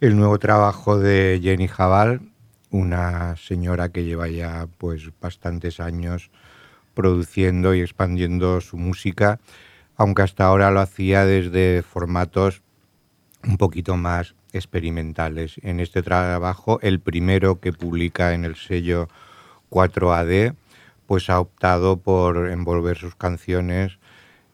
el 0.00 0.16
nuevo 0.16 0.38
trabajo 0.38 0.98
de 0.98 1.40
Jenny 1.42 1.68
Jabal, 1.68 2.20
una 2.70 3.36
señora 3.36 3.88
que 3.88 4.04
lleva 4.04 4.28
ya 4.28 4.68
pues 4.78 5.10
bastantes 5.20 5.80
años 5.80 6.30
produciendo 6.94 7.74
y 7.74 7.80
expandiendo 7.80 8.60
su 8.60 8.76
música, 8.76 9.40
aunque 9.96 10.22
hasta 10.22 10.44
ahora 10.44 10.70
lo 10.70 10.80
hacía 10.80 11.24
desde 11.24 11.82
formatos 11.82 12.62
un 13.44 13.56
poquito 13.56 13.96
más 13.96 14.34
experimentales. 14.52 15.54
En 15.62 15.80
este 15.80 16.02
trabajo, 16.02 16.78
el 16.82 17.00
primero 17.00 17.58
que 17.60 17.72
publica 17.72 18.34
en 18.34 18.44
el 18.44 18.56
sello 18.56 19.08
4AD, 19.70 20.54
pues 21.06 21.30
ha 21.30 21.40
optado 21.40 21.96
por 21.96 22.48
envolver 22.50 22.98
sus 22.98 23.14
canciones 23.14 23.98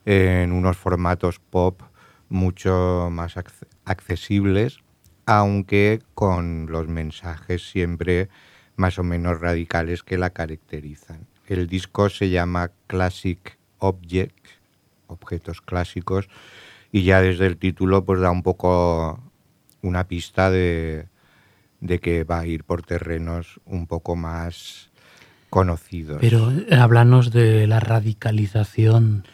en 0.09 0.53
unos 0.53 0.75
formatos 0.75 1.37
pop 1.37 1.83
mucho 2.29 3.09
más 3.11 3.37
acce- 3.37 3.67
accesibles, 3.85 4.79
aunque 5.27 6.01
con 6.15 6.65
los 6.67 6.87
mensajes 6.87 7.69
siempre 7.69 8.27
más 8.75 8.97
o 8.97 9.03
menos 9.03 9.39
radicales 9.39 10.01
que 10.01 10.17
la 10.17 10.31
caracterizan. 10.31 11.27
El 11.45 11.67
disco 11.67 12.09
se 12.09 12.31
llama 12.31 12.71
Classic 12.87 13.59
Objects, 13.77 14.49
objetos 15.05 15.61
clásicos, 15.61 16.27
y 16.91 17.03
ya 17.03 17.21
desde 17.21 17.45
el 17.45 17.57
título 17.57 18.03
pues 18.03 18.19
da 18.19 18.31
un 18.31 18.41
poco 18.41 19.19
una 19.83 20.07
pista 20.07 20.49
de, 20.49 21.05
de 21.81 21.99
que 21.99 22.23
va 22.23 22.39
a 22.39 22.47
ir 22.47 22.63
por 22.63 22.81
terrenos 22.81 23.59
un 23.65 23.85
poco 23.85 24.15
más 24.15 24.89
conocidos. 25.51 26.17
Pero 26.19 26.51
eh, 26.51 26.75
háblanos 26.75 27.31
de 27.31 27.67
la 27.67 27.79
radicalización. 27.79 29.25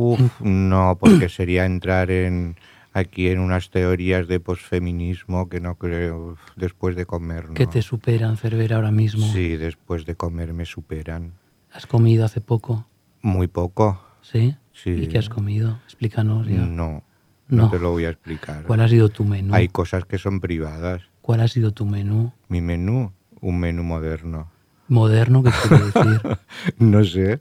Uf, 0.00 0.40
no, 0.42 0.96
porque 1.00 1.28
sería 1.28 1.66
entrar 1.66 2.12
en 2.12 2.54
aquí 2.92 3.30
en 3.30 3.40
unas 3.40 3.70
teorías 3.70 4.28
de 4.28 4.38
posfeminismo 4.38 5.48
que 5.48 5.58
no 5.58 5.74
creo 5.74 6.36
después 6.54 6.94
de 6.94 7.04
comer. 7.04 7.48
¿no? 7.48 7.54
que 7.54 7.66
te 7.66 7.82
superan, 7.82 8.36
Cervera, 8.36 8.76
ahora 8.76 8.92
mismo. 8.92 9.26
Sí, 9.32 9.56
después 9.56 10.06
de 10.06 10.14
comer 10.14 10.52
me 10.52 10.66
superan. 10.66 11.32
¿Has 11.72 11.88
comido 11.88 12.24
hace 12.24 12.40
poco? 12.40 12.86
Muy 13.22 13.48
poco. 13.48 14.00
¿Sí? 14.22 14.54
Sí. 14.72 14.90
¿Y 14.90 15.08
qué 15.08 15.18
has 15.18 15.28
comido? 15.28 15.80
Explícanos 15.86 16.46
ya. 16.46 16.58
No, 16.58 17.02
no, 17.48 17.64
No. 17.64 17.70
te 17.70 17.80
lo 17.80 17.90
voy 17.90 18.04
a 18.04 18.10
explicar. 18.10 18.62
¿Cuál 18.62 18.82
ha 18.82 18.88
sido 18.88 19.08
tu 19.08 19.24
menú? 19.24 19.52
Hay 19.52 19.66
cosas 19.66 20.04
que 20.04 20.18
son 20.18 20.38
privadas. 20.38 21.02
¿Cuál 21.22 21.40
ha 21.40 21.48
sido 21.48 21.72
tu 21.72 21.86
menú? 21.86 22.32
Mi 22.48 22.60
menú, 22.60 23.12
un 23.40 23.58
menú 23.58 23.82
moderno. 23.82 24.48
¿Moderno? 24.86 25.42
¿Qué 25.42 25.50
quiere 25.50 25.84
decir? 25.86 26.38
No 26.78 27.02
sé. 27.02 27.40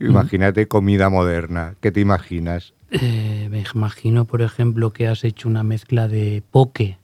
Imagínate 0.00 0.66
comida 0.66 1.10
moderna. 1.10 1.74
¿Qué 1.80 1.92
te 1.92 2.00
imaginas? 2.00 2.72
Eh, 2.90 3.48
me 3.50 3.64
imagino, 3.74 4.24
por 4.24 4.42
ejemplo, 4.42 4.92
que 4.92 5.06
has 5.06 5.24
hecho 5.24 5.48
una 5.48 5.62
mezcla 5.62 6.08
de 6.08 6.42
poke. 6.50 6.98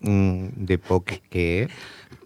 Mm, 0.00 0.48
¿De 0.56 0.78
poke 0.78 1.22
qué? 1.30 1.68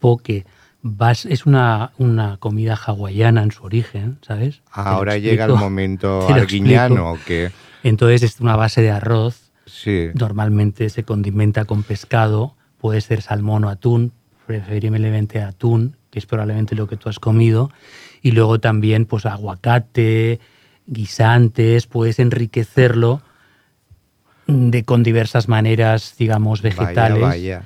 Poke. 0.00 0.44
Vas, 0.82 1.24
es 1.24 1.46
una, 1.46 1.92
una 1.98 2.36
comida 2.38 2.74
hawaiana 2.74 3.42
en 3.42 3.52
su 3.52 3.64
origen, 3.64 4.18
¿sabes? 4.22 4.62
Lo 4.76 4.82
Ahora 4.82 5.18
llega 5.18 5.44
el 5.44 5.54
momento 5.54 6.28
arguiñano 6.32 7.12
o 7.12 7.18
qué. 7.24 7.50
Entonces 7.82 8.22
es 8.22 8.40
una 8.40 8.56
base 8.56 8.82
de 8.82 8.90
arroz. 8.90 9.52
Sí. 9.66 10.08
Normalmente 10.14 10.88
se 10.88 11.04
condimenta 11.04 11.64
con 11.64 11.82
pescado. 11.82 12.54
Puede 12.78 13.00
ser 13.00 13.22
salmón 13.22 13.64
o 13.64 13.70
atún, 13.70 14.12
preferiblemente 14.46 15.42
atún, 15.42 15.96
que 16.10 16.18
es 16.18 16.26
probablemente 16.26 16.74
lo 16.74 16.86
que 16.86 16.96
tú 16.96 17.08
has 17.08 17.18
comido. 17.18 17.70
Y 18.28 18.32
luego 18.32 18.60
también 18.60 19.06
pues 19.06 19.24
aguacate, 19.24 20.38
guisantes, 20.86 21.86
puedes 21.86 22.18
enriquecerlo 22.18 23.22
de, 24.46 24.84
con 24.84 25.02
diversas 25.02 25.48
maneras, 25.48 26.14
digamos, 26.18 26.60
vegetales. 26.60 27.22
Vaya, 27.22 27.58
vaya. 27.58 27.62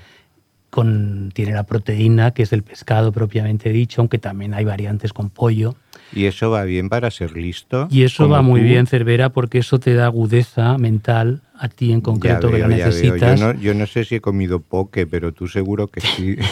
Con, 0.71 1.33
tiene 1.35 1.51
la 1.51 1.65
proteína, 1.65 2.31
que 2.31 2.45
es 2.45 2.53
el 2.53 2.63
pescado 2.63 3.11
propiamente 3.11 3.71
dicho, 3.71 4.03
aunque 4.03 4.19
también 4.19 4.55
hay 4.55 4.65
variantes 4.65 5.13
con 5.13 5.31
pollo. 5.31 5.75
¿Y 6.13 6.27
eso 6.27 6.49
va 6.51 6.63
bien 6.63 6.89
para 6.89 7.11
ser 7.11 7.37
listo? 7.37 7.89
Y 7.91 8.05
eso 8.05 8.29
va 8.29 8.41
muy 8.41 8.61
tú. 8.61 8.67
bien, 8.67 8.87
Cervera, 8.87 9.31
porque 9.31 9.59
eso 9.59 9.81
te 9.81 9.95
da 9.95 10.05
agudeza 10.07 10.79
mental 10.79 11.43
a 11.59 11.69
ti 11.71 11.91
en 11.91 12.03
concreto 12.03 12.53
que 12.53 12.59
lo 12.59 12.69
necesitas. 12.69 13.41
Yo 13.41 13.53
no, 13.53 13.61
yo 13.61 13.75
no 13.75 13.89
sé 13.89 14.05
si 14.05 14.15
he 14.15 14.21
comido 14.21 14.61
poke, 14.61 15.09
pero 15.09 15.33
tú 15.33 15.49
seguro 15.49 15.89
que 15.89 16.01
sí. 16.03 16.37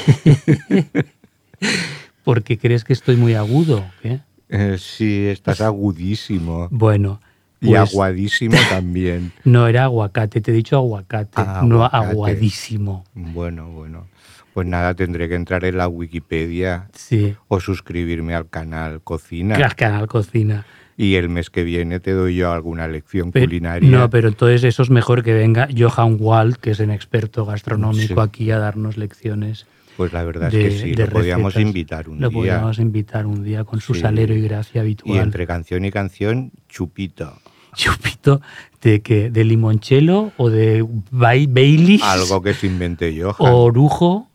Porque 2.24 2.58
crees 2.58 2.84
que 2.84 2.92
estoy 2.92 3.16
muy 3.16 3.34
agudo. 3.34 3.84
¿qué? 4.02 4.20
Eh, 4.48 4.76
sí, 4.78 5.26
estás 5.26 5.60
agudísimo. 5.60 6.68
Bueno, 6.70 7.20
Y 7.60 7.68
pues, 7.68 7.80
aguadísimo 7.92 8.56
también. 8.70 9.32
no 9.44 9.66
era 9.68 9.84
aguacate, 9.84 10.40
te 10.40 10.50
he 10.50 10.54
dicho 10.54 10.76
aguacate, 10.76 11.32
Ah, 11.36 11.62
no 11.64 11.84
aguacate. 11.84 12.06
aguadísimo. 12.12 13.04
Bueno, 13.14 13.70
bueno. 13.70 14.06
Pues 14.54 14.66
nada, 14.66 14.94
tendré 14.94 15.28
que 15.28 15.36
entrar 15.36 15.64
en 15.64 15.76
la 15.78 15.86
Wikipedia 15.86 16.88
Sí, 16.92 17.36
o 17.46 17.60
suscribirme 17.60 18.34
al 18.34 18.48
canal 18.48 19.00
Cocina. 19.00 19.54
al 19.54 19.76
canal 19.76 20.08
cocina. 20.08 20.66
Y 20.96 21.14
el 21.14 21.28
mes 21.30 21.48
que 21.50 21.62
viene 21.62 22.00
te 22.00 22.10
doy 22.12 22.34
yo 22.34 22.52
alguna 22.52 22.86
lección 22.88 23.30
culinaria. 23.30 23.88
no, 23.88 24.10
pero 24.10 24.28
entonces 24.28 24.64
eso 24.64 24.82
es 24.82 24.90
mejor 24.90 25.22
que 25.22 25.32
venga 25.32 25.68
Johan 25.74 26.16
Wald, 26.18 26.56
que 26.56 26.72
es 26.72 26.80
un 26.80 26.90
experto 26.90 27.46
gastronómico 27.46 28.14
Sí. 28.14 28.20
aquí 28.28 28.50
a 28.50 28.58
darnos 28.58 28.96
lecciones. 28.96 29.66
Pues 30.00 30.14
la 30.14 30.24
verdad 30.24 30.50
de, 30.50 30.66
es 30.66 30.74
que 30.76 30.80
sí, 30.80 30.94
lo 30.94 31.08
podíamos 31.10 31.56
invitar 31.56 32.08
un 32.08 32.22
Lo 32.22 32.30
día. 32.30 32.38
podíamos 32.38 32.78
invitar 32.78 33.26
un 33.26 33.44
día 33.44 33.64
con 33.64 33.82
su 33.82 33.92
Sí. 33.92 34.00
salero 34.00 34.34
y 34.34 34.40
gracia 34.40 34.78
Y 34.78 34.80
habitual. 34.80 35.18
entre 35.18 35.46
canción 35.46 35.84
y 35.84 35.90
canción, 35.90 36.52
chupito. 36.70 37.34
Chupito 37.74 38.40
de 38.80 39.02
que 39.02 39.28
de 39.30 39.44
limonchelo 39.44 40.32
o 40.38 40.48
de 40.48 40.82
Bai- 41.10 41.46
Baileys 41.52 42.02
Algo 42.02 42.40
que 42.40 42.54
se 42.54 42.66
invente 42.66 43.14
yo. 43.14 43.34
o 43.38 43.50
orujo. 43.62 44.30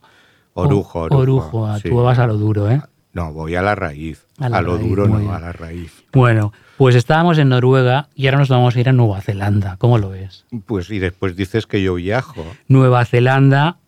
Orujo, 0.54 1.00
orujo, 1.00 1.18
orujo, 1.18 1.66
ah, 1.66 1.80
sí. 1.80 1.90
tú 1.90 1.96
vas 2.04 2.20
a 2.20 2.28
lo 2.28 2.38
duro, 2.38 2.70
¿eh? 2.70 2.80
No, 3.14 3.34
voy 3.34 3.56
a 3.56 3.64
la 3.64 3.74
raíz. 3.74 4.28
A 4.38 4.62
lo 4.62 4.78
raíz, 4.78 4.88
duro 4.88 5.08
no, 5.08 5.18
bien. 5.18 5.32
a 5.32 5.40
la 5.40 5.52
raíz. 5.52 6.04
Bueno, 6.14 6.54
pues 6.78 6.94
estábamos 6.94 7.40
en 7.40 7.50
Noruega 7.50 8.10
y 8.14 8.28
ahora 8.28 8.38
nos 8.38 8.50
vamos 8.50 8.76
a 8.76 8.80
ir 8.80 8.88
a 8.88 8.94
Nueva 8.94 9.20
Zelanda. 9.22 9.78
¿Cómo 9.80 9.98
lo 9.98 10.10
ves? 10.12 10.46
Pues 10.68 10.92
y 10.92 11.00
después 11.00 11.36
dices 11.36 11.66
que 11.66 11.82
yo 11.82 11.96
viajo. 11.96 12.46
Nueva 12.68 13.04
Zelanda, 13.06 13.80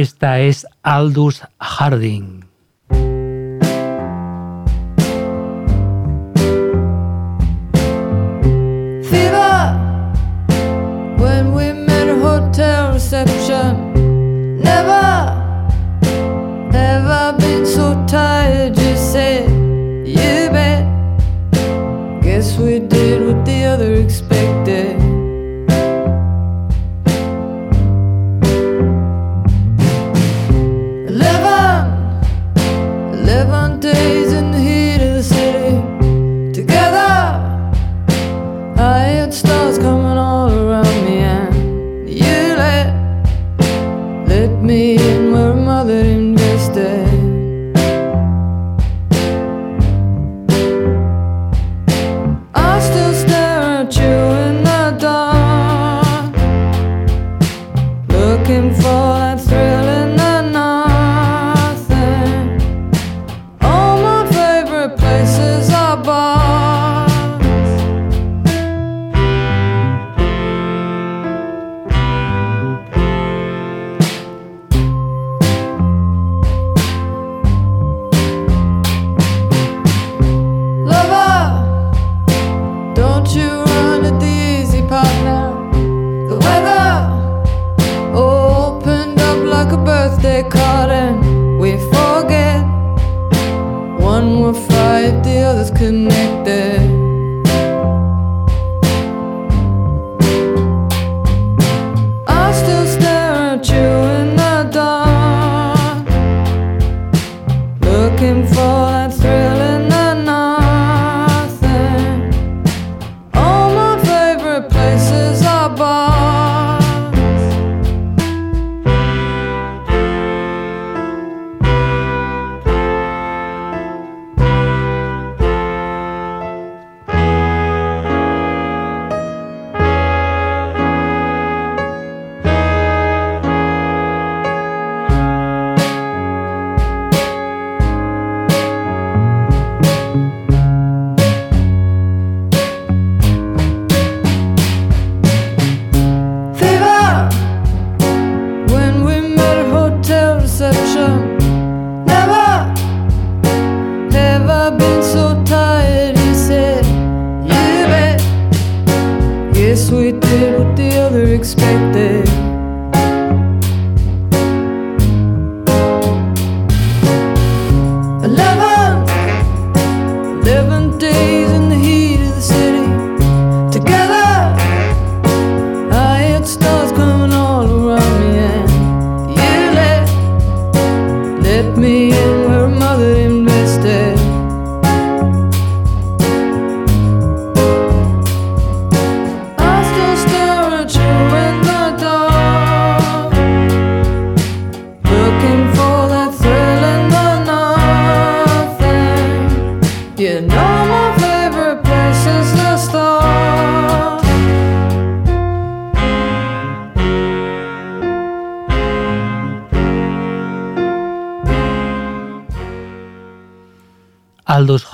esta 0.00 0.40
es 0.40 0.66
Aldous 0.82 1.42
Harding. 1.58 2.44
Reception. 12.92 13.92
Never, 14.62 15.08
ever 16.72 17.36
been 17.38 17.66
so 17.66 17.94
tired. 18.06 18.78
You 18.78 18.96
the 23.44 23.64
other. 23.64 24.29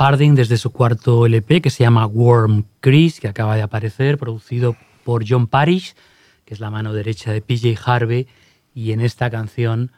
Harding 0.06 0.36
desde 0.36 0.56
su 0.56 0.70
cuarto 0.70 1.26
LP 1.26 1.60
que 1.60 1.68
se 1.68 1.82
llama 1.82 2.06
Worm 2.06 2.64
Chris, 2.78 3.18
que 3.18 3.26
acaba 3.26 3.56
de 3.56 3.62
aparecer, 3.62 4.18
producido 4.18 4.76
por 5.02 5.24
John 5.28 5.48
Parrish, 5.48 5.96
que 6.44 6.54
es 6.54 6.60
la 6.60 6.70
mano 6.70 6.92
derecha 6.92 7.32
de 7.32 7.40
PJ 7.42 7.74
Harvey, 7.84 8.28
y 8.72 8.92
en 8.92 9.00
esta 9.00 9.30
canción 9.30 9.90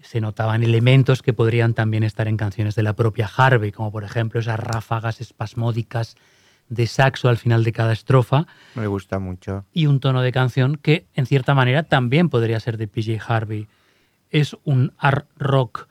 se 0.00 0.20
notaban 0.20 0.62
elementos 0.62 1.22
que 1.22 1.32
podrían 1.32 1.74
también 1.74 2.04
estar 2.04 2.28
en 2.28 2.36
canciones 2.36 2.76
de 2.76 2.84
la 2.84 2.92
propia 2.92 3.28
Harvey, 3.36 3.72
como 3.72 3.90
por 3.90 4.04
ejemplo 4.04 4.38
esas 4.38 4.60
ráfagas 4.60 5.20
espasmódicas 5.20 6.14
de 6.68 6.86
saxo 6.86 7.28
al 7.28 7.36
final 7.36 7.64
de 7.64 7.72
cada 7.72 7.92
estrofa 7.92 8.46
Me 8.76 8.86
gusta 8.86 9.18
mucho. 9.18 9.64
y 9.72 9.86
un 9.86 9.98
tono 9.98 10.22
de 10.22 10.30
canción 10.30 10.76
que 10.76 11.08
en 11.14 11.26
cierta 11.26 11.56
manera 11.56 11.82
también 11.82 12.28
podría 12.28 12.60
ser 12.60 12.76
de 12.76 12.86
PJ 12.86 13.18
Harvey. 13.26 13.66
Es 14.30 14.56
un 14.62 14.92
art 14.98 15.26
rock 15.36 15.88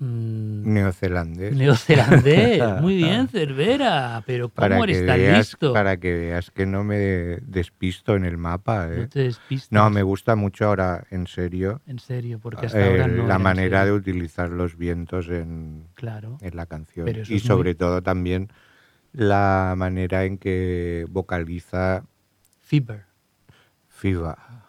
mm, 0.00 0.72
Neozelandés. 0.72 1.54
neozelandés. 1.56 2.62
Muy 2.82 2.96
bien, 2.96 3.28
Cervera. 3.28 4.22
Pero 4.26 4.48
¿cómo 4.48 4.54
para 4.56 4.78
eres 4.82 5.06
tan 5.06 5.16
veas, 5.18 5.38
listo? 5.38 5.72
Para 5.72 5.96
que 5.98 6.12
veas 6.14 6.50
que 6.50 6.66
no 6.66 6.82
me 6.84 6.96
despisto 7.42 8.16
en 8.16 8.24
el 8.24 8.36
mapa. 8.36 8.88
¿eh? 8.92 8.98
No 9.02 9.08
te 9.08 9.20
despistes. 9.24 9.70
No, 9.70 9.88
me 9.90 10.02
gusta 10.02 10.34
mucho 10.36 10.66
ahora, 10.66 11.04
en 11.10 11.26
serio, 11.26 11.80
En 11.86 11.98
serio, 12.00 12.38
porque 12.42 12.66
hasta 12.66 12.80
eh, 12.80 12.90
ahora 12.90 13.06
no. 13.06 13.26
la 13.26 13.38
manera 13.38 13.84
de 13.84 13.92
utilizar 13.92 14.48
los 14.50 14.76
vientos 14.76 15.28
en, 15.28 15.84
Claro. 15.94 16.38
en 16.40 16.56
la 16.56 16.66
canción. 16.66 17.08
Y 17.08 17.12
muy- 17.12 17.38
sobre 17.40 17.74
todo 17.74 18.02
también 18.02 18.48
la 19.12 19.74
manera 19.76 20.24
en 20.24 20.38
que 20.38 21.06
vocaliza 21.10 22.04
Fever. 22.60 23.04
Fiva. 23.88 24.59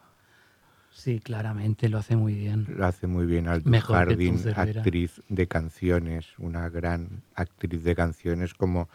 Sí, 1.02 1.20
claramente 1.20 1.90
lo 1.90 1.98
hace 1.98 2.16
muy 2.16 2.36
bien. 2.36 2.68
Lo 2.78 2.86
hace 2.86 3.08
muy 3.08 3.26
bien 3.26 3.48
Aldous 3.48 3.72
Mejor 3.72 3.96
Harding, 3.98 4.38
actriz 4.56 5.20
de 5.30 5.48
canciones, 5.48 6.28
una 6.38 6.70
gran 6.70 7.24
actriz 7.34 7.84
de 7.84 7.96
canciones, 7.96 8.54
como 8.54 8.88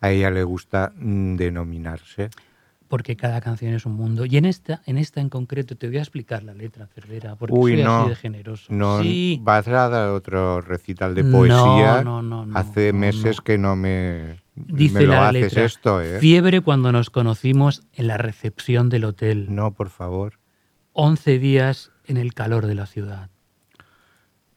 a 0.00 0.10
ella 0.10 0.28
le 0.32 0.42
gusta 0.42 0.92
mm, 0.96 1.36
denominarse. 1.36 2.30
Porque 2.88 3.14
cada 3.16 3.40
canción 3.40 3.74
es 3.74 3.86
un 3.86 3.92
mundo. 3.92 4.26
Y 4.26 4.38
en 4.38 4.44
esta, 4.44 4.82
en 4.86 4.98
esta 4.98 5.20
en 5.20 5.28
concreto, 5.28 5.76
te 5.76 5.86
voy 5.86 5.98
a 5.98 6.00
explicar 6.00 6.42
la 6.42 6.52
letra, 6.52 6.88
Cervera, 6.88 7.36
porque 7.36 7.54
Uy, 7.54 7.74
soy 7.74 7.84
no. 7.84 8.00
así 8.00 8.08
de 8.08 8.16
generoso. 8.16 8.72
No 8.72 9.00
sí, 9.00 9.38
vas 9.40 9.68
a 9.68 9.88
dar 9.88 10.08
otro 10.10 10.60
recital 10.62 11.14
de 11.14 11.22
No, 11.22 11.30
poesía. 11.30 12.02
no, 12.02 12.22
no, 12.22 12.44
no, 12.44 12.58
Hace 12.58 12.92
meses 12.92 13.40
que 13.40 13.56
no 13.56 13.76
me, 13.76 14.42
dice 14.56 14.98
me 14.98 15.06
lo 15.06 15.12
la 15.12 15.28
haces 15.28 15.42
letra. 15.42 15.64
esto, 15.64 16.02
¿eh? 16.02 16.18
Fiebre 16.18 16.60
cuando 16.60 16.90
nos 16.90 17.10
conocimos 17.10 17.84
en 17.92 18.08
la 18.08 18.16
recepción 18.16 18.88
del 18.88 19.04
hotel. 19.04 19.46
No, 19.48 19.74
por 19.74 19.90
favor. 19.90 20.40
11 20.98 21.38
días 21.38 21.92
en 22.06 22.16
el 22.16 22.32
calor 22.32 22.66
de 22.66 22.74
la 22.74 22.86
ciudad. 22.86 23.28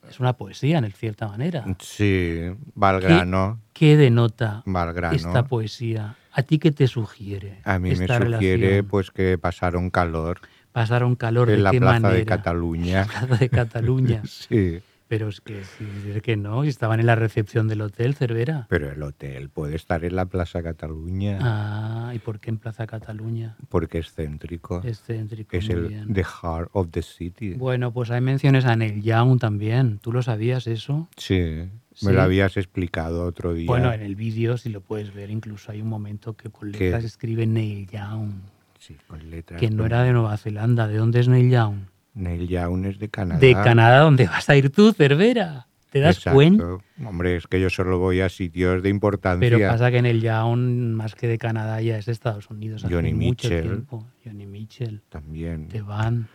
Es 0.09 0.19
una 0.21 0.33
poesía, 0.37 0.77
en 0.79 0.89
cierta 0.93 1.27
manera. 1.27 1.65
Sí, 1.79 2.39
Valgrano, 2.73 3.59
¿Qué 3.73 3.97
denota 3.97 4.63
Valgrano. 4.65 5.15
esta 5.15 5.43
poesía? 5.43 6.15
¿A 6.31 6.43
ti 6.43 6.57
qué 6.57 6.71
te 6.71 6.87
sugiere? 6.87 7.59
A 7.65 7.77
mí 7.77 7.89
me 7.89 8.05
esta 8.05 8.17
sugiere 8.17 8.57
relación? 8.67 8.87
pues 8.87 9.11
que 9.11 9.37
pasaron 9.37 9.89
calor 9.89 10.39
Pasaron 10.71 11.15
calor 11.15 11.49
en 11.49 11.57
de 11.57 11.61
la 11.63 11.71
qué 11.71 11.79
plaza 11.79 11.99
manera. 11.99 12.13
de 12.19 12.25
Cataluña. 12.25 13.05
Plaza 13.09 13.35
de 13.35 13.49
Cataluña. 13.49 14.21
Sí, 14.25 14.79
Pero 15.09 15.27
es 15.27 15.41
que 15.41 15.63
sí, 15.63 15.85
es 16.15 16.21
que 16.21 16.37
no, 16.37 16.63
y 16.63 16.67
estaban 16.69 16.99
en 16.99 17.07
la 17.07 17.15
recepción 17.15 17.67
del 17.67 17.81
hotel, 17.81 18.13
Cervera. 18.13 18.67
pero 18.69 18.91
el 18.91 19.01
hotel 19.01 19.49
puede 19.49 19.75
estar 19.75 20.05
en 20.05 20.15
la 20.15 20.27
plaza 20.27 20.61
Cataluña 20.63 21.39
Ah, 21.41 22.11
¿y 22.15 22.19
por 22.19 22.39
qué 22.39 22.51
en 22.51 22.59
Plaza 22.59 22.85
Cataluña? 22.85 23.57
porque 23.69 23.97
es 23.97 24.13
céntrico. 24.13 24.81
Es 24.85 25.01
céntrico, 25.01 25.57
Es 25.57 25.67
el 25.69 25.87
bien. 25.87 26.13
the 26.13 26.23
heart 26.23 26.69
of 26.73 26.89
the 26.91 27.01
city. 27.01 27.55
Bueno, 27.55 27.91
pues 27.91 28.11
hay 28.11 28.21
menciones 28.21 28.65
a 28.65 28.75
Neil 28.75 29.01
Young 29.01 29.39
también. 29.39 29.97
¿Tú 29.97 30.13
lo 30.13 30.21
sabías 30.21 30.67
eso? 30.67 31.09
Sí, 31.17 31.63
Sí. 31.95 32.05
me 32.05 32.13
lo 32.13 32.21
habías 32.21 32.55
explicado 32.55 33.25
otro 33.25 33.53
día. 33.55 33.65
Bueno, 33.67 33.91
en 33.91 34.01
el 34.01 34.15
vídeo, 34.15 34.57
si 34.57 34.69
lo 34.69 34.79
puedes 34.81 35.11
ver, 35.13 35.31
incluso 35.31 35.71
hay 35.71 35.81
un 35.81 35.89
momento 35.89 36.37
que 36.37 36.49
con 36.51 36.71
¿Qué? 36.71 36.85
letras 36.85 37.03
escribe 37.03 37.45
Neil 37.47 37.87
Young, 37.87 38.29
Sí, 38.77 38.95
con 39.07 39.27
letras. 39.29 39.59
que 39.59 39.69
no 39.71 39.85
era 39.87 40.03
de 40.03 40.13
Nueva 40.13 40.37
Zelanda. 40.37 40.87
¿De 40.87 40.97
dónde 40.97 41.19
es 41.19 41.27
Neil 41.27 41.49
Young? 41.49 41.77
Neil 42.19 42.47
Young 42.47 42.85
es 42.85 42.99
de 42.99 43.09
Canadá. 43.09 43.39
De 43.39 43.53
Canadá, 43.53 43.99
¿dónde 43.99 44.27
vas 44.27 44.49
a 44.49 44.55
ir 44.55 44.69
tú, 44.71 44.91
Cervera? 44.93 45.67
¿Te 45.89 45.99
das 46.01 46.17
Exacto. 46.17 46.35
cuenta? 46.35 46.65
Hombre, 47.03 47.35
es 47.37 47.47
que 47.47 47.59
yo 47.59 47.69
solo 47.71 47.97
voy 47.97 48.21
a 48.21 48.29
sitios 48.29 48.83
de 48.83 48.89
importancia. 48.89 49.39
Pero 49.49 49.67
pasa 49.67 49.89
que 49.89 50.01
Neil 50.03 50.21
Young, 50.21 50.93
más 50.93 51.15
que 51.15 51.27
de 51.27 51.37
Canadá, 51.39 51.81
ya 51.81 51.97
es 51.97 52.05
de 52.05 52.11
Estados 52.11 52.49
Unidos. 52.51 52.83
hace 52.85 52.93
Johnny 52.93 53.13
mucho 53.13 53.47
Mitchell. 53.47 53.61
tiempo. 53.63 54.05
Johnny 54.23 54.45
Mitchell. 54.45 55.01
También. 55.09 55.67
De 55.69 55.81
Van. 55.81 56.27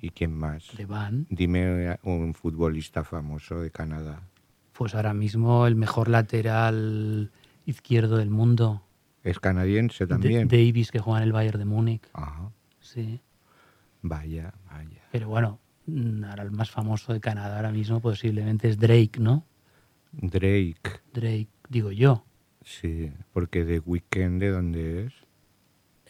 ¿Y 0.00 0.10
quién 0.10 0.32
más? 0.32 0.68
De 0.76 0.86
Van. 0.86 1.26
Dime 1.28 1.98
un 2.02 2.32
futbolista 2.34 3.04
famoso 3.04 3.60
de 3.60 3.70
Canadá. 3.70 4.22
Pues 4.72 4.94
ahora 4.94 5.12
mismo 5.14 5.66
el 5.66 5.76
mejor 5.76 6.08
lateral 6.08 7.30
izquierdo 7.66 8.16
del 8.16 8.30
mundo. 8.30 8.82
¿Es 9.22 9.38
canadiense 9.38 10.06
también? 10.06 10.48
Davis, 10.48 10.90
que 10.90 10.98
juega 10.98 11.18
en 11.20 11.24
el 11.24 11.32
Bayern 11.32 11.58
de 11.58 11.64
Múnich. 11.64 12.02
Ajá. 12.12 12.50
Sí. 12.80 13.20
Vaya, 14.02 14.52
vaya. 14.70 15.03
Pero 15.14 15.28
bueno, 15.28 15.60
ahora 16.28 16.42
el 16.42 16.50
más 16.50 16.72
famoso 16.72 17.12
de 17.12 17.20
Canadá 17.20 17.54
ahora 17.58 17.70
mismo 17.70 18.00
posiblemente 18.00 18.68
es 18.68 18.80
Drake, 18.80 19.20
¿no? 19.20 19.46
Drake. 20.10 20.90
Drake, 21.12 21.46
digo 21.68 21.92
yo. 21.92 22.24
Sí, 22.64 23.12
porque 23.32 23.64
de 23.64 23.78
Weekend, 23.78 24.40
¿de 24.40 24.50
dónde 24.50 25.04
es? 25.06 25.12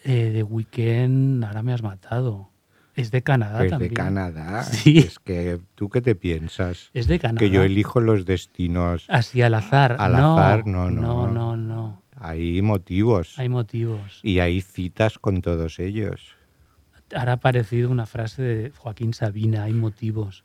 Eh, 0.04 0.30
de 0.30 0.42
Weekend, 0.42 1.44
ahora 1.44 1.62
me 1.62 1.74
has 1.74 1.82
matado. 1.82 2.48
Es 2.94 3.10
de 3.10 3.20
Canadá 3.20 3.62
Es 3.62 3.72
también. 3.72 3.90
de 3.90 3.94
Canadá. 3.94 4.62
Sí. 4.72 5.00
Es 5.00 5.18
que, 5.18 5.60
¿tú 5.74 5.90
qué 5.90 6.00
te 6.00 6.14
piensas? 6.14 6.88
Es 6.94 7.06
de 7.06 7.18
Canadá. 7.18 7.40
Que 7.40 7.50
yo 7.50 7.62
elijo 7.62 8.00
los 8.00 8.24
destinos. 8.24 9.04
Así 9.10 9.42
al 9.42 9.52
azar. 9.52 9.96
Al 9.98 10.12
no, 10.12 10.38
azar, 10.38 10.66
no, 10.66 10.90
no. 10.90 11.02
No, 11.02 11.30
no, 11.30 11.56
no. 11.58 12.02
Hay 12.16 12.62
motivos. 12.62 13.38
Hay 13.38 13.50
motivos. 13.50 14.20
Y 14.22 14.38
hay 14.38 14.62
citas 14.62 15.18
con 15.18 15.42
todos 15.42 15.78
ellos. 15.78 16.33
Ahora 17.14 17.32
ha 17.32 17.34
aparecido 17.36 17.90
una 17.90 18.06
frase 18.06 18.42
de 18.42 18.70
Joaquín 18.70 19.12
Sabina, 19.14 19.64
hay 19.64 19.72
motivos. 19.72 20.44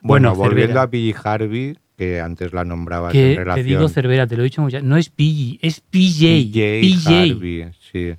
Bueno, 0.00 0.30
Bueno, 0.30 0.34
volviendo 0.34 0.80
a 0.80 0.88
P.G. 0.90 1.14
Harvey, 1.24 1.78
que 1.96 2.20
antes 2.20 2.52
la 2.52 2.64
nombrabas 2.64 3.12
Que 3.12 3.30
en 3.30 3.34
te 3.36 3.40
relación. 3.40 3.66
digo 3.66 3.88
Cervera, 3.88 4.26
te 4.26 4.36
lo 4.36 4.42
he 4.42 4.44
dicho 4.44 4.60
muchas 4.60 4.82
No 4.82 4.96
es 4.96 5.08
PG, 5.08 5.58
es 5.62 5.80
PJ. 5.80 6.50
PJ 6.50 6.80
PJ. 6.80 7.22
Harvey, 7.22 7.70
sí. 7.92 8.14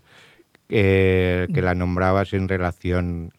Eh, 0.69 1.47
que 1.53 1.61
la 1.61 1.75
nombrabas 1.75 2.33
en 2.33 2.47
relación 2.47 3.31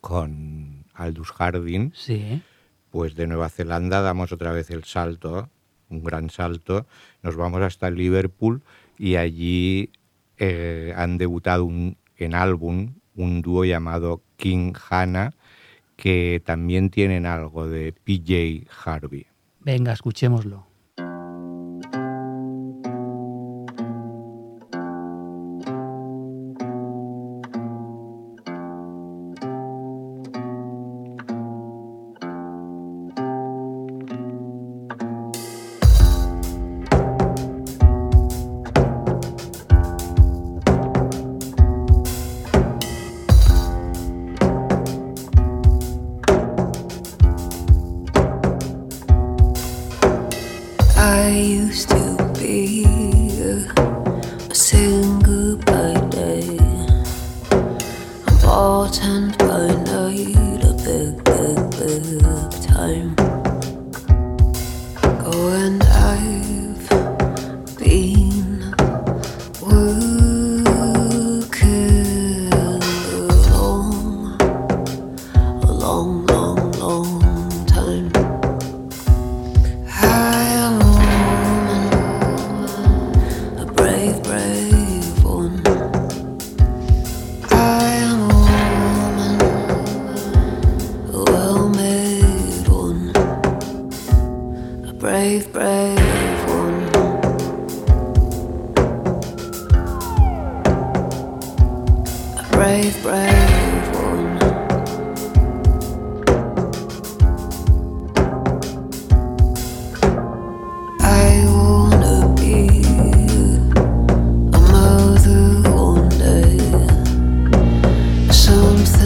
con 0.00 0.84
Aldous 0.94 1.32
Harding, 1.32 1.92
Sí. 1.94 2.42
pues 2.90 3.14
de 3.14 3.26
Nueva 3.26 3.48
Zelanda 3.48 4.00
damos 4.00 4.32
otra 4.32 4.52
vez 4.52 4.70
el 4.70 4.84
salto, 4.84 5.48
un 5.88 6.04
gran 6.04 6.30
salto. 6.30 6.86
Nos 7.22 7.36
vamos 7.36 7.62
hasta 7.62 7.90
Liverpool 7.90 8.62
y 8.98 9.16
allí 9.16 9.90
eh, 10.42 10.94
han 10.96 11.18
debutado 11.18 11.64
un- 11.64 11.96
en 12.16 12.34
álbum 12.34 12.94
un 13.14 13.42
dúo 13.42 13.64
llamado 13.64 14.22
King 14.36 14.72
Hannah, 14.88 15.32
que 15.96 16.42
también 16.44 16.90
tienen 16.90 17.26
algo 17.26 17.68
de 17.68 17.92
PJ 17.92 18.66
Harvey. 18.84 19.26
Venga, 19.60 19.92
escuchémoslo. 19.92 20.69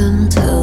to 0.05 0.54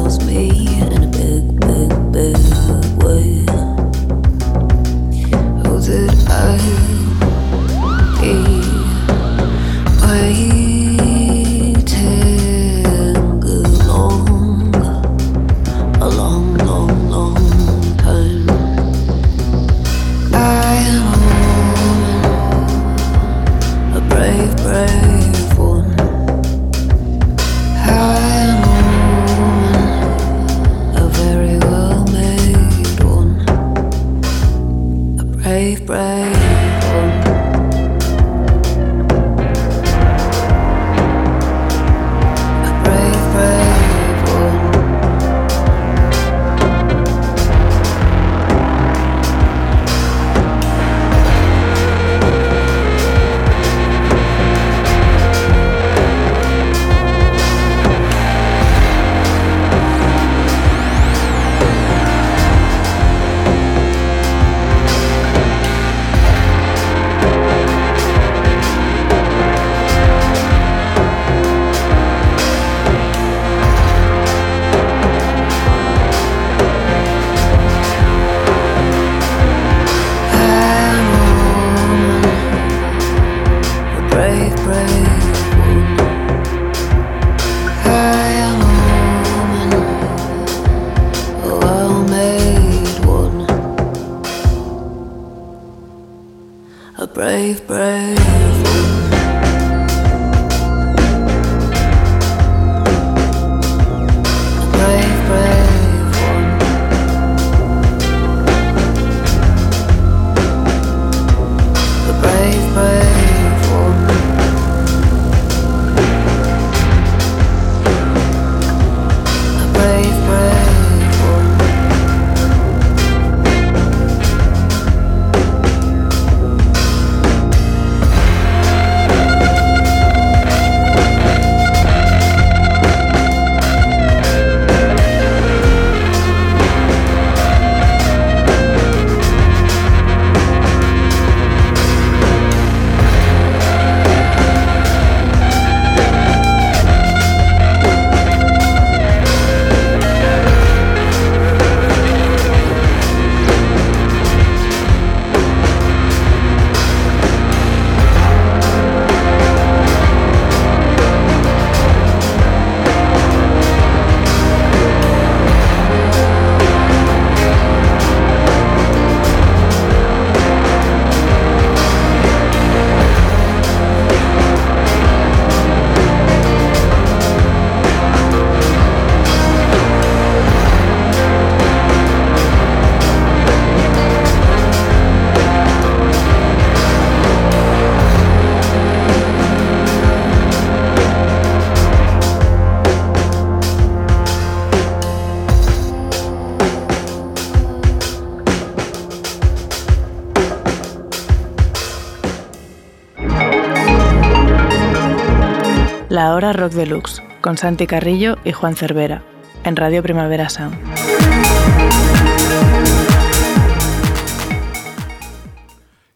ahora 206.32 206.54
Rock 206.54 206.72
Deluxe 206.72 207.22
con 207.42 207.58
Santi 207.58 207.86
Carrillo 207.86 208.38
y 208.42 208.52
Juan 208.52 208.74
Cervera 208.74 209.22
en 209.64 209.76
Radio 209.76 210.02
Primavera 210.02 210.48
Sound. 210.48 210.74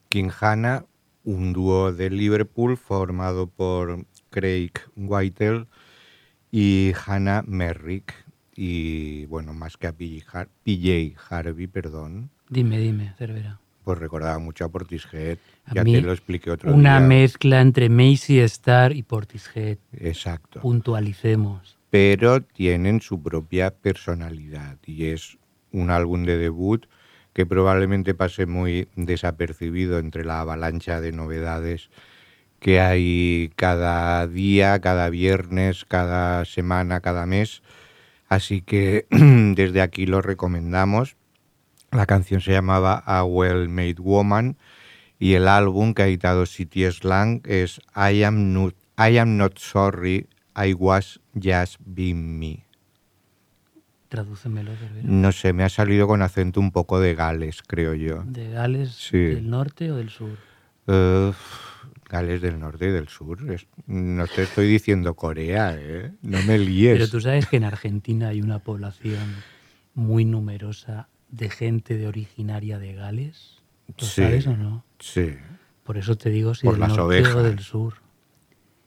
King 0.09 0.31
Quinjana, 0.31 0.87
un 1.25 1.53
dúo 1.53 1.93
de 1.93 2.09
Liverpool 2.09 2.79
formado 2.79 3.47
por 3.47 4.07
Craig 4.31 4.73
Whitehall 4.97 5.69
y 6.51 6.95
Hannah 7.07 7.43
Merrick 7.47 8.15
y 8.55 9.27
bueno, 9.27 9.53
más 9.53 9.77
que 9.77 9.87
a 9.87 9.93
PJ 9.93 11.15
Harvey, 11.29 11.67
perdón. 11.67 12.31
Dime, 12.49 12.79
dime, 12.79 13.13
Cervera 13.19 13.61
pues 13.87 14.01
recordaba 14.01 14.41
mucho 14.41 14.65
a 14.65 14.69
Portishead. 14.69 15.39
A 15.67 15.75
ya 15.75 15.85
te 15.85 16.01
lo 16.01 16.13
expliqué 16.13 16.51
otro 16.51 16.75
una 16.75 16.97
día. 16.97 16.99
Una 16.99 17.07
mezcla 17.07 17.61
entre 17.61 17.89
Macy 17.89 18.41
Star 18.41 18.91
y 18.93 19.05
Portishead. 19.05 19.79
Exacto. 19.93 20.61
Puntualicemos. 20.61 21.79
Pero 21.89 22.43
tienen 22.43 23.01
su 23.01 23.23
propia 23.23 23.71
personalidad 23.71 24.79
y 24.85 25.07
es 25.07 25.39
un 25.71 25.91
álbum 25.91 26.25
de 26.25 26.37
debut 26.37 26.87
que 27.33 27.47
probablemente 27.47 28.13
pase 28.13 28.47
muy 28.47 28.89
desapercibido 28.97 30.01
entre 30.01 30.25
la 30.25 30.41
avalancha 30.41 31.01
de 31.01 31.13
novedades 31.13 31.89
que 32.59 32.81
hay 32.81 33.53
cada 33.55 34.27
día, 34.27 34.81
cada 34.81 35.11
viernes, 35.11 35.85
cada 35.85 36.45
semana, 36.45 36.99
cada 36.99 37.25
mes. 37.25 37.63
Así 38.27 38.63
que 38.63 39.07
desde 39.11 39.81
aquí 39.81 40.07
lo 40.07 40.23
recomendamos 40.23 41.16
la 41.97 42.05
canción 42.05 42.43
se 42.43 42.53
llamaba 42.53 43.03
A 43.07 43.25
Well 43.25 43.71
Made 43.71 43.97
Woman 44.01 44.59
y 45.19 45.33
el 45.33 45.49
álbum 45.49 45.95
que 45.95 46.03
ha 46.03 46.07
editado 46.07 46.45
City 46.45 46.85
Slang 46.91 47.41
es 47.47 47.81
I 47.97 48.23
Am 48.23 48.53
Not, 48.53 48.75
I 48.99 49.17
am 49.17 49.39
not 49.39 49.57
Sorry, 49.57 50.29
I 50.55 50.75
Was 50.75 51.21
Just 51.35 51.77
Being 51.87 52.39
Me. 52.39 52.67
Tradúcemelo, 54.11 54.73
Cervera. 54.77 55.09
No 55.09 55.33
sé, 55.33 55.55
me 55.55 55.65
ha 55.65 55.71
salido 55.71 56.07
con 56.07 56.21
acento 56.21 56.61
un 56.61 56.71
poco 56.71 57.01
de 57.01 57.15
Gales, 57.15 57.63
creo 57.63 57.95
yo. 57.95 58.25
¿De 58.27 58.51
Gales 58.51 58.91
Sí. 58.91 59.17
del 59.17 59.49
norte 59.49 59.91
o 59.91 59.97
del 59.97 60.11
sur? 60.11 60.37
Gales 62.11 62.43
del 62.43 62.61
norte 62.61 62.89
y 62.89 62.91
del 62.91 63.09
sur. 63.09 63.39
No 63.87 64.27
te 64.27 64.43
estoy 64.43 64.67
diciendo 64.69 65.15
Corea, 65.15 65.75
¿eh? 65.79 66.13
No 66.21 66.43
me 66.43 66.59
líes. 66.59 66.93
Pero 66.99 67.09
tú 67.09 67.23
sabes 67.23 67.47
que 67.47 67.57
en 67.57 67.65
Argentina 67.65 68.29
hay 68.29 68.43
una 68.43 68.59
población 68.59 69.35
muy 69.95 70.27
numerosa 70.27 71.09
de 71.29 71.51
gente 71.51 71.97
de 71.97 72.07
originaria 72.09 72.79
de 72.79 72.95
Gales. 72.95 73.63
¿Lo 73.89 74.05
Sí. 74.07 74.23
sabes 74.23 74.47
o 74.47 74.57
no? 74.57 74.85
Sí, 74.99 75.35
Por 75.85 75.99
eso 75.99 76.17
te 76.17 76.31
digo 76.31 76.55
si 76.55 76.67
Por 76.67 76.75
del 76.75 76.81
las 76.81 76.89
norte 76.91 77.03
o 77.03 77.07
ovejas. 77.07 77.43
del 77.45 77.59
sur. 77.61 77.95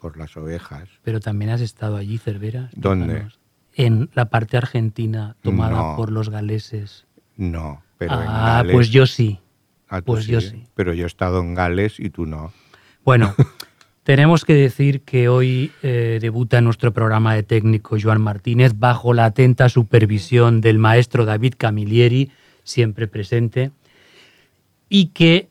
por 0.02 0.18
las 0.18 0.36
ovejas. 0.38 0.88
Pero 1.04 1.20
también 1.20 1.52
has 1.52 1.60
estado 1.62 1.98
allí, 1.98 2.18
Cervera. 2.18 2.70
¿Dónde? 2.76 3.28
En 3.76 4.10
la 4.14 4.30
parte 4.30 4.56
argentina 4.58 5.36
tomada 5.42 5.78
No. 5.92 5.96
por 5.98 6.12
los 6.12 6.30
galeses. 6.30 7.06
No, 7.38 7.84
pero 7.98 8.14
en 8.22 8.28
ah, 8.30 8.56
Gales. 8.58 8.74
pues 8.74 8.90
yo 8.90 9.06
sí. 9.06 9.40
Ah, 9.90 10.02
pues 10.02 10.26
yo 10.28 10.40
sí. 10.42 10.64
Pero 10.76 10.94
yo 10.94 11.04
he 11.04 11.08
estado 11.08 11.40
en 11.42 11.54
Gales 11.54 12.00
y 12.00 12.10
tú 12.10 12.26
no. 12.26 12.52
Bueno, 13.04 13.34
tenemos 14.10 14.44
que 14.44 14.56
decir 14.56 15.02
que 15.02 15.30
hoy 15.30 15.72
eh, 15.84 16.18
debuta 16.20 16.58
en 16.58 16.64
nuestro 16.64 16.92
programa 16.92 17.36
de 17.36 17.44
técnico 17.44 17.96
Joan 18.02 18.20
Martínez 18.20 18.74
bajo 18.76 19.14
la 19.14 19.26
atenta 19.26 19.70
supervisión 19.70 20.62
del 20.62 20.80
maestro 20.80 21.26
David 21.26 21.54
Camilleri, 21.56 22.32
siempre 22.64 23.08
presente, 23.08 23.70
y 24.90 25.10
que 25.10 25.50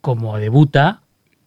como 0.00 0.38
debuta, 0.38 1.00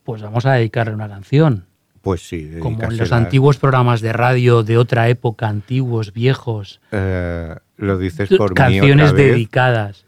pues 0.03 0.21
vamos 0.21 0.45
a 0.45 0.51
dedicarle 0.51 0.93
una 0.93 1.07
canción. 1.07 1.67
Pues 2.01 2.27
sí, 2.27 2.51
Como 2.59 2.83
en 2.83 2.97
los 2.97 3.13
antiguos 3.13 3.55
programas 3.55 4.01
de 4.01 4.11
radio 4.11 4.61
de 4.61 4.77
otra 4.77 5.07
época, 5.07 5.47
antiguos, 5.47 6.11
viejos, 6.11 6.81
Eh, 6.91 7.55
lo 7.77 7.97
dices 7.97 8.27
por 8.27 8.49
mí 8.49 8.55
canciones 8.55 9.11
otra 9.11 9.23
vez. 9.23 9.31
dedicadas. 9.31 10.05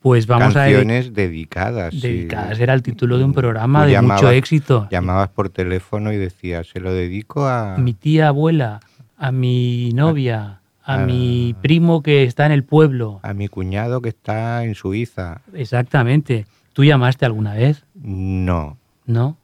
Pues 0.00 0.26
vamos 0.28 0.54
a 0.54 0.60
Canciones 0.64 1.12
dedicadas. 1.12 1.92
sí. 1.94 2.00
dedicadas. 2.00 2.60
Era 2.60 2.72
el 2.74 2.82
título 2.82 3.18
de 3.18 3.24
un 3.24 3.32
programa 3.32 3.84
de 3.86 4.00
mucho 4.00 4.14
llamabas- 4.24 4.34
éxito. 4.34 4.88
Llamabas 4.90 5.28
por 5.30 5.48
teléfono 5.50 6.12
y 6.12 6.16
decías, 6.16 6.68
se 6.68 6.78
lo 6.80 6.92
dedico 6.92 7.46
a... 7.48 7.76
mi 7.78 7.94
tía 7.94 8.28
abuela, 8.28 8.80
a 9.16 9.32
mi 9.32 9.90
novia, 9.94 10.60
a 10.84 10.94
Ah. 10.94 10.98
mi 11.04 11.54
primo 11.60 12.02
que 12.02 12.22
está 12.22 12.46
en 12.46 12.52
el 12.52 12.62
pueblo. 12.64 13.18
a 13.22 13.34
mi 13.34 13.48
cuñado 13.48 14.00
que 14.00 14.08
está 14.10 14.64
en 14.64 14.74
Suiza. 14.76 15.40
Exactamente. 15.52 16.46
¿Tú 16.72 16.84
llamaste 16.84 17.26
alguna 17.26 17.54
vez? 17.54 17.84
No, 17.94 18.78
¿No? 19.04 19.36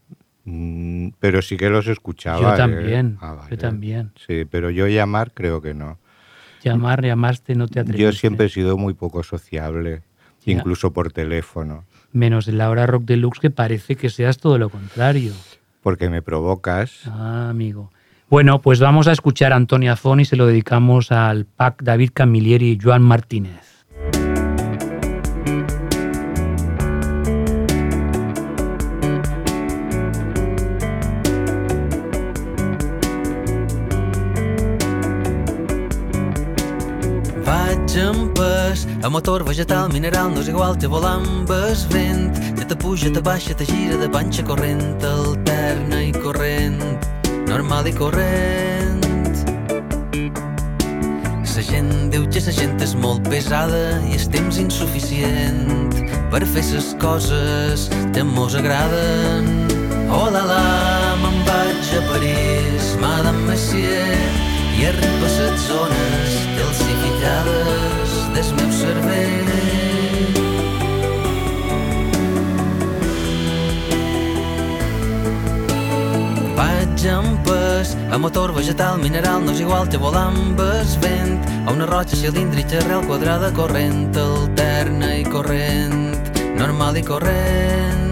Mm, 0.45 1.09
pero 1.19 1.43
sí 1.43 1.57
que 1.57 1.69
los 1.71 1.87
escuchaba. 1.89 2.39
Yo 2.41 2.55
¿eh? 2.55 2.57
también, 2.57 3.19
Ah, 3.21 3.47
yo 3.51 3.57
también. 3.59 4.13
Sí, 4.27 4.45
pero 4.49 4.71
yo 4.71 4.87
llamar 4.87 5.33
creo 5.33 5.61
que 5.63 5.75
no. 5.75 5.99
Llamar, 6.63 7.03
llamaste, 7.05 7.55
no 7.55 7.67
te 7.67 7.81
atreviste. 7.81 8.03
Yo 8.03 8.13
siempre 8.13 8.47
he 8.47 8.49
sido 8.51 8.77
muy 8.79 8.95
poco 8.95 9.23
sociable. 9.23 10.03
Incluso 10.47 10.93
por 10.93 11.13
teléfono, 11.13 11.85
Menos 12.13 12.47
en 12.47 12.59
la 12.59 12.71
hora 12.71 12.87
rock 12.87 13.05
deluxe 13.05 13.41
que 13.41 13.51
parece 13.51 13.97
que 13.97 14.09
seas 14.11 14.39
todo 14.39 14.57
lo 14.59 14.69
contrario. 14.69 15.33
porque 15.83 16.09
me 16.11 16.23
provocas. 16.23 17.03
Ah, 17.07 17.49
amigo. 17.51 17.91
Bueno, 18.31 18.61
pues 18.63 18.81
vamos 18.81 19.07
a 19.09 19.13
escuchar 19.13 19.53
a 19.53 19.57
Antonio 19.57 19.93
Azón 19.93 20.21
y 20.21 20.25
se 20.25 20.37
lo 20.37 20.47
dedicamos 20.47 21.13
al 21.13 21.45
PAC 21.45 21.83
David 21.83 22.11
Camilleri 22.15 22.71
y 22.73 22.79
Joan 22.81 23.03
Martínez. 23.03 23.74
A 39.05 39.09
motor 39.11 39.45
vegetal, 39.45 39.93
mineral, 39.93 40.31
no 40.33 40.41
és 40.41 40.49
igual, 40.49 40.79
te 40.81 40.89
volar 40.89 41.19
amb 41.19 41.51
el 41.53 41.75
vent. 41.93 42.39
Ja 42.57 42.65
te 42.65 42.77
puja, 42.77 43.11
te 43.13 43.21
baixa, 43.21 43.53
te 43.53 43.67
gira 43.69 43.99
de 44.01 44.09
panxa 44.09 44.43
corrent, 44.49 44.81
alterna 45.05 45.99
i 46.01 46.13
corrent, 46.25 46.81
normal 47.45 47.91
i 47.91 47.93
corrent. 47.93 49.05
La 51.55 51.63
gent 51.69 51.93
diu 52.11 52.25
que 52.33 52.41
la 52.47 52.55
gent 52.57 52.81
és 52.83 52.95
molt 52.97 53.29
pesada 53.29 54.01
i 54.09 54.17
el 54.17 54.25
temps 54.33 54.57
insuficient 54.59 55.93
per 56.33 56.41
fer 56.55 56.65
les 56.73 56.95
coses 56.99 57.91
que 58.17 58.25
mos 58.25 58.57
agraden. 58.57 59.51
Oh 60.09 60.31
la 60.33 60.47
la, 60.49 60.63
me'n 61.21 61.43
vaig 61.45 61.93
a 62.01 62.03
París, 62.09 62.95
Madame 63.05 63.53
Messier, 63.53 64.17
i 64.81 64.89
arriba 64.89 65.29
a 65.29 65.35
les 65.37 65.69
zones 65.69 66.41
calcificades 66.57 67.94
del 68.35 68.51
meu 68.59 68.71
cervell. 68.75 69.51
Vaig 76.59 77.07
amb 77.11 77.39
pes, 77.47 77.95
a 78.11 78.19
motor 78.19 78.55
vegetal, 78.57 78.99
mineral, 79.03 79.45
no 79.45 79.55
és 79.55 79.63
igual 79.63 79.87
que 79.91 80.01
volar 80.03 80.29
amb 80.33 80.61
el 80.61 80.95
vent, 81.05 81.39
a 81.67 81.73
una 81.73 81.87
roja 81.87 82.19
cilíndrica, 82.19 82.81
arrel 82.83 83.07
quadrada, 83.07 83.53
corrent, 83.55 84.17
alterna 84.19 85.15
i 85.21 85.25
corrent, 85.25 86.17
normal 86.59 86.99
i 86.99 87.07
corrent. 87.07 88.03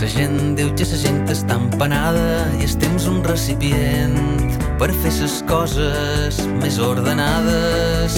La 0.00 0.08
gent 0.08 0.54
diu 0.56 0.70
que 0.74 0.86
la 0.88 0.96
gent 0.96 1.18
està 1.28 1.58
empanada 1.60 2.48
i 2.56 2.64
el 2.64 2.78
temps 2.80 3.04
un 3.10 3.20
recipient 3.22 4.49
per 4.80 4.94
fer 5.02 5.10
les 5.12 5.34
coses 5.44 6.38
més 6.62 6.78
ordenades. 6.80 8.14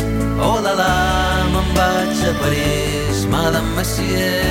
Oh 0.46 0.60
la 0.62 0.74
la, 0.78 0.92
me'n 1.50 1.72
vaig 1.74 2.20
a 2.28 2.34
París, 2.38 3.24
Madame 3.32 3.74
Messier, 3.74 4.44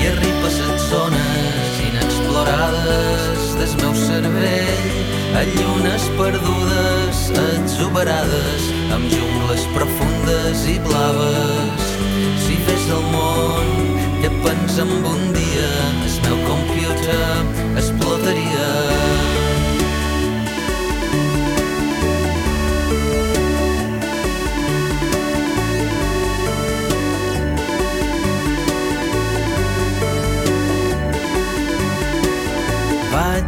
i 0.00 0.08
arriba 0.10 0.50
a 0.50 0.54
les 0.56 0.88
zones 0.90 1.78
inexplorades 1.84 3.46
del 3.60 3.76
meu 3.84 3.94
cervell, 4.00 4.98
a 5.38 5.44
llunes 5.52 6.08
perdudes, 6.18 7.22
exuberades, 7.44 8.66
amb 8.96 9.06
jungles 9.14 9.68
profundes 9.76 10.66
i 10.74 10.80
blaves. 10.88 11.94
Si 12.48 12.58
fes 12.66 12.90
el 12.98 13.06
món 13.14 13.70
que 14.24 14.34
pensa 14.42 14.82
en 14.82 15.06
un 15.14 15.33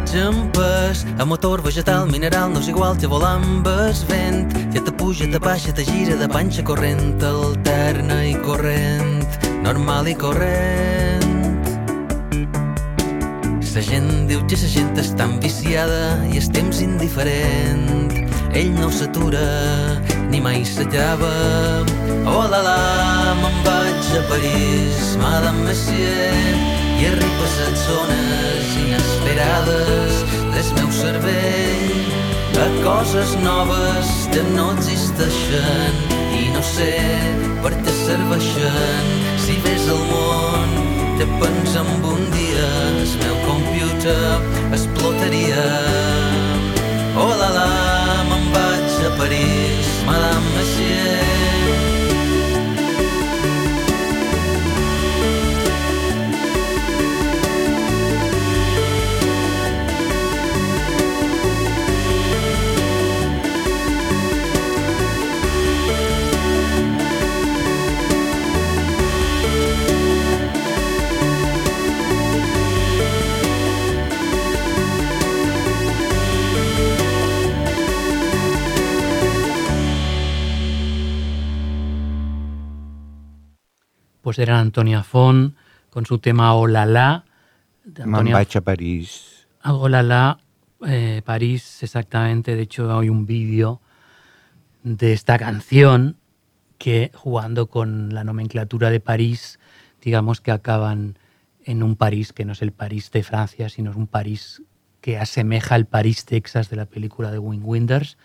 Vaig 0.07 0.21
en 0.23 0.51
pes, 0.55 1.05
a 1.19 1.25
motor 1.25 1.61
vegetal, 1.61 2.05
mineral, 2.07 2.53
no 2.53 2.61
és 2.61 2.69
igual 2.71 2.95
que 2.95 3.09
volar 3.11 3.33
amb 3.41 3.65
el 3.67 3.97
vent. 4.07 4.53
Ja 4.71 4.79
te 4.79 4.91
puja, 4.95 5.27
te 5.27 5.37
baixa, 5.37 5.73
te 5.75 5.83
gira 5.83 6.15
de 6.15 6.29
panxa 6.31 6.63
corrent, 6.63 7.19
alterna 7.19 8.21
i 8.23 8.31
corrent, 8.39 9.25
normal 9.65 10.07
i 10.07 10.15
corrent. 10.15 11.27
La 13.75 13.83
gent 13.83 14.31
diu 14.31 14.39
que 14.47 14.55
la 14.55 14.71
gent 14.77 14.95
està 15.03 15.27
enviciada 15.27 16.23
i 16.31 16.39
el 16.39 16.49
temps 16.55 16.79
indiferent. 16.79 18.15
Ell 18.55 18.71
no 18.79 18.87
s'atura, 18.87 19.43
ni 20.31 20.39
mai 20.39 20.63
s'acaba. 20.63 21.35
Oh 22.23 22.47
la 22.47 22.63
la, 22.63 22.79
me'n 23.43 23.59
vaig 23.67 24.11
a 24.15 24.25
París, 24.31 25.17
Madame 25.19 25.67
Messier, 25.67 26.76
i 26.97 27.05
he 27.05 27.11
repassat 27.13 27.75
zones 27.85 28.75
inesperades 28.81 30.23
del 30.55 30.69
meu 30.79 30.89
cervell 30.91 31.77
a 32.57 32.67
coses 32.83 33.35
noves 33.43 34.07
que 34.33 34.41
no 34.55 34.71
existeixen. 34.73 35.93
I 36.41 36.49
no 36.55 36.63
sé 36.65 36.89
per 37.61 37.73
què 37.83 37.93
serveixen. 38.01 39.13
Si 39.45 39.59
ves 39.65 39.85
el 39.93 40.01
món 40.09 40.73
te 41.21 41.29
pensa 41.41 41.85
en 41.85 42.05
un 42.13 42.25
dia 42.33 42.67
el 42.89 43.15
meu 43.21 43.37
computer 43.45 44.19
explotaria. 44.71 45.65
Oh 47.17 47.31
la 47.41 47.49
la 47.57 47.71
me'n 48.29 48.53
vaig 48.53 49.01
a 49.09 49.15
París 49.21 49.97
Madame 50.09 50.53
Messier 50.57 51.36
pues 84.27 84.39
era 84.39 84.59
Antonia 84.59 85.03
Fon 85.03 85.55
con 85.89 86.05
su 86.05 86.19
tema 86.19 86.53
Olala. 86.53 87.23
de 87.85 88.03
Antonia 88.03 88.45
París. 88.61 89.47
Ah, 89.61 89.73
Olala, 89.73 90.39
eh, 90.85 91.21
París, 91.23 91.81
exactamente. 91.81 92.57
De 92.57 92.63
hecho, 92.63 92.99
hay 92.99 93.07
un 93.07 93.25
vídeo 93.25 93.79
de 94.83 95.13
esta 95.13 95.39
canción 95.39 96.17
que 96.77 97.09
jugando 97.15 97.67
con 97.67 98.13
la 98.13 98.25
nomenclatura 98.25 98.89
de 98.89 98.99
París, 98.99 99.59
digamos 100.01 100.41
que 100.41 100.51
acaban 100.51 101.17
en 101.63 101.81
un 101.81 101.95
París 101.95 102.33
que 102.33 102.43
no 102.43 102.51
es 102.51 102.61
el 102.61 102.73
París 102.73 103.09
de 103.11 103.23
Francia, 103.23 103.69
sino 103.69 103.91
es 103.91 103.95
un 103.95 104.07
París 104.07 104.61
que 104.99 105.17
asemeja 105.17 105.73
al 105.75 105.85
París, 105.85 106.25
Texas 106.25 106.69
de 106.69 106.75
la 106.75 106.85
película 106.85 107.31
de 107.31 107.39
Wim 107.39 107.65
Wenders. 107.65 108.17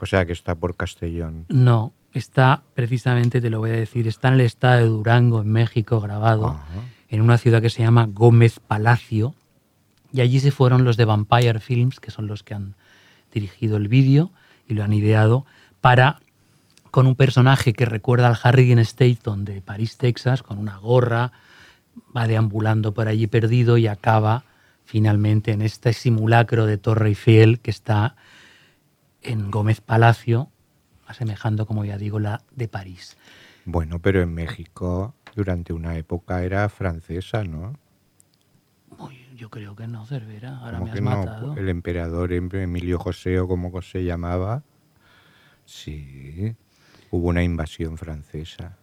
O 0.00 0.06
sea 0.06 0.24
que 0.26 0.32
está 0.32 0.54
por 0.54 0.76
Castellón. 0.76 1.46
No, 1.48 1.92
está 2.12 2.62
precisamente, 2.74 3.40
te 3.40 3.50
lo 3.50 3.60
voy 3.60 3.70
a 3.70 3.74
decir, 3.74 4.08
está 4.08 4.28
en 4.28 4.34
el 4.34 4.40
estado 4.42 4.78
de 4.78 4.86
Durango, 4.86 5.42
en 5.42 5.52
México, 5.52 6.00
grabado, 6.00 6.48
Ajá. 6.48 6.80
en 7.08 7.20
una 7.20 7.38
ciudad 7.38 7.62
que 7.62 7.70
se 7.70 7.82
llama 7.82 8.06
Gómez 8.10 8.60
Palacio. 8.60 9.34
Y 10.12 10.20
allí 10.20 10.40
se 10.40 10.50
fueron 10.50 10.84
los 10.84 10.96
de 10.96 11.04
Vampire 11.04 11.60
Films, 11.60 12.00
que 12.00 12.10
son 12.10 12.26
los 12.26 12.42
que 12.42 12.54
han 12.54 12.74
dirigido 13.32 13.76
el 13.76 13.88
vídeo 13.88 14.30
y 14.68 14.74
lo 14.74 14.82
han 14.82 14.92
ideado, 14.92 15.46
para, 15.80 16.20
con 16.90 17.06
un 17.06 17.14
personaje 17.14 17.72
que 17.72 17.86
recuerda 17.86 18.28
al 18.28 18.38
Harrigan 18.42 18.78
Staton 18.80 19.44
de 19.44 19.62
París, 19.62 19.96
Texas, 19.96 20.42
con 20.42 20.58
una 20.58 20.76
gorra, 20.78 21.32
va 22.16 22.26
deambulando 22.26 22.92
por 22.92 23.08
allí 23.08 23.26
perdido 23.26 23.78
y 23.78 23.86
acaba 23.86 24.44
finalmente 24.84 25.52
en 25.52 25.62
este 25.62 25.92
simulacro 25.92 26.66
de 26.66 26.78
Torre 26.78 27.08
Eiffel 27.08 27.60
que 27.60 27.70
está 27.70 28.16
en 29.22 29.50
Gómez 29.50 29.80
Palacio, 29.80 30.50
asemejando, 31.10 31.66
como 31.66 31.84
ya 31.84 31.98
digo, 31.98 32.18
la 32.18 32.42
de 32.52 32.68
París. 32.68 33.16
Bueno, 33.64 33.98
pero 34.00 34.22
en 34.22 34.32
México 34.34 35.14
durante 35.36 35.72
una 35.72 35.96
época 35.96 36.42
era 36.42 36.68
francesa, 36.68 37.44
¿no? 37.44 37.74
Uy, 38.98 39.16
yo 39.36 39.48
creo 39.50 39.76
que 39.76 39.86
no, 39.86 40.04
Cervera, 40.06 40.58
ahora 40.58 40.78
¿Cómo 40.78 40.84
me 40.84 40.90
has 40.90 40.94
que 40.96 41.00
no? 41.02 41.10
matado. 41.16 41.56
El 41.56 41.68
emperador 41.68 42.32
Em- 42.32 42.48
Emilio 42.52 42.98
José 42.98 43.38
o 43.40 43.46
como 43.48 43.80
se 43.82 44.04
llamaba. 44.04 44.62
Sí, 45.64 46.54
hubo 47.10 47.28
una 47.28 47.42
invasión 47.42 47.96
francesa. 47.96 48.76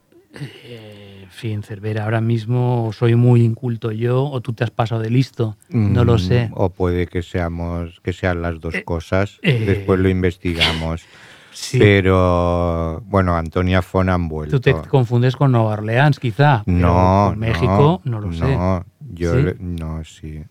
Eh, 0.64 1.22
en 1.24 1.30
fin, 1.30 1.64
Cervera, 1.64 2.04
ahora 2.06 2.22
mismo 2.22 2.92
soy 2.94 3.16
muy 3.16 3.42
inculto 3.44 3.92
yo 3.92 4.24
o 4.26 4.42
tú 4.42 4.54
te 4.54 4.64
has 4.64 4.72
pasado 4.72 5.02
de 5.02 5.10
listo, 5.10 5.58
no 5.70 6.06
lo 6.06 6.16
Mm, 6.16 6.20
sé. 6.20 6.50
O 6.54 6.70
puede 6.70 7.08
que 7.08 7.22
seamos, 7.24 8.00
que 8.02 8.14
sean 8.14 8.42
las 8.42 8.60
dos 8.62 8.76
cosas. 8.86 9.40
eh, 9.42 9.60
Después 9.66 10.00
lo 10.00 10.10
investigamos. 10.10 11.02
Sí, 11.60 11.80
Pero 11.80 13.02
bueno, 13.08 13.36
Antonia 13.36 13.82
Fon 13.82 14.10
han 14.10 14.28
vuelto. 14.28 14.58
tú 14.58 14.62
te 14.62 14.74
confundes 14.88 15.36
con 15.36 15.52
Nueva 15.52 15.72
Orleans, 15.72 16.20
quizá. 16.20 16.62
No, 16.68 17.30
con 17.30 17.40
México, 17.40 18.00
no, 18.04 18.20
lo 18.22 18.32
sé. 18.32 18.46
No, 18.56 18.86
yo 19.14 19.34
no, 19.60 20.04
sí. 20.04 20.44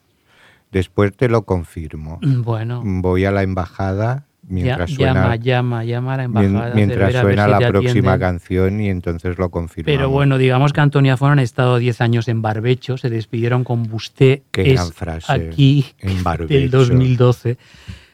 Después 0.72 1.16
te 1.16 1.28
lo 1.28 1.42
confirmo. 1.42 2.18
Mm, 2.22 2.42
Bueno, 2.42 2.82
Voy 2.84 3.24
a 3.24 3.30
la 3.30 3.42
embajada 3.44 4.24
ya- 4.42 4.48
mientras 4.48 4.90
suena, 4.90 5.12
llama, 5.14 5.36
llama, 5.36 5.84
llama 5.84 6.14
a 6.14 6.16
la 6.16 6.22
embajada. 6.24 6.74
mientras 6.74 7.12
suena 7.14 7.46
la 7.46 7.58
próxima 7.68 8.12
atienden. 8.14 8.18
canción 8.20 8.80
y 8.80 8.88
entonces 8.90 9.38
lo 9.38 9.48
confirmamos. 9.50 9.96
Pero 9.96 10.10
bueno, 10.10 10.38
digamos 10.38 10.72
que 10.72 10.80
Antonia 10.80 11.16
Fon 11.16 11.30
han 11.32 11.38
estado 11.38 11.78
10 11.78 12.00
años 12.00 12.26
en 12.26 12.42
Barbecho, 12.42 12.96
se 12.98 13.10
despidieron 13.10 13.62
con 13.62 13.84
Busté 13.84 14.42
Qué 14.50 14.72
es 14.72 14.74
gran 14.74 14.90
frase, 14.92 15.32
aquí 15.32 15.86
en 16.00 16.14
del 16.14 16.22
Barbecho. 16.24 16.78
2012 16.78 17.58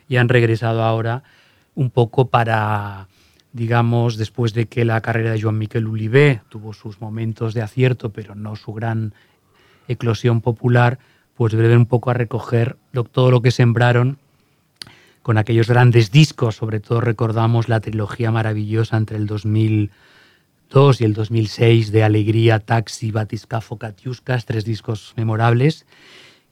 y 0.08 0.16
han 0.18 0.28
regresado 0.28 0.82
ahora 0.82 1.22
un 1.74 1.90
poco 1.90 2.28
para, 2.28 3.08
digamos, 3.52 4.16
después 4.16 4.54
de 4.54 4.66
que 4.66 4.84
la 4.84 5.00
carrera 5.00 5.32
de 5.32 5.40
Joan 5.40 5.58
Miquel 5.58 5.86
Ulibe 5.86 6.42
tuvo 6.48 6.72
sus 6.72 7.00
momentos 7.00 7.54
de 7.54 7.62
acierto, 7.62 8.10
pero 8.10 8.34
no 8.34 8.56
su 8.56 8.72
gran 8.72 9.14
eclosión 9.88 10.40
popular, 10.40 10.98
pues 11.34 11.54
vuelven 11.54 11.78
un 11.78 11.86
poco 11.86 12.10
a 12.10 12.14
recoger 12.14 12.76
todo 13.12 13.30
lo 13.30 13.42
que 13.42 13.50
sembraron 13.50 14.18
con 15.22 15.38
aquellos 15.38 15.68
grandes 15.68 16.10
discos, 16.10 16.56
sobre 16.56 16.80
todo 16.80 17.00
recordamos 17.00 17.68
la 17.68 17.80
trilogía 17.80 18.30
maravillosa 18.30 18.96
entre 18.96 19.16
el 19.16 19.26
2002 19.26 21.00
y 21.00 21.04
el 21.04 21.14
2006 21.14 21.92
de 21.92 22.02
Alegría, 22.02 22.58
Taxi, 22.58 23.12
Batiscafo, 23.12 23.78
Katiuskas, 23.78 24.46
tres 24.46 24.64
discos 24.64 25.14
memorables. 25.16 25.86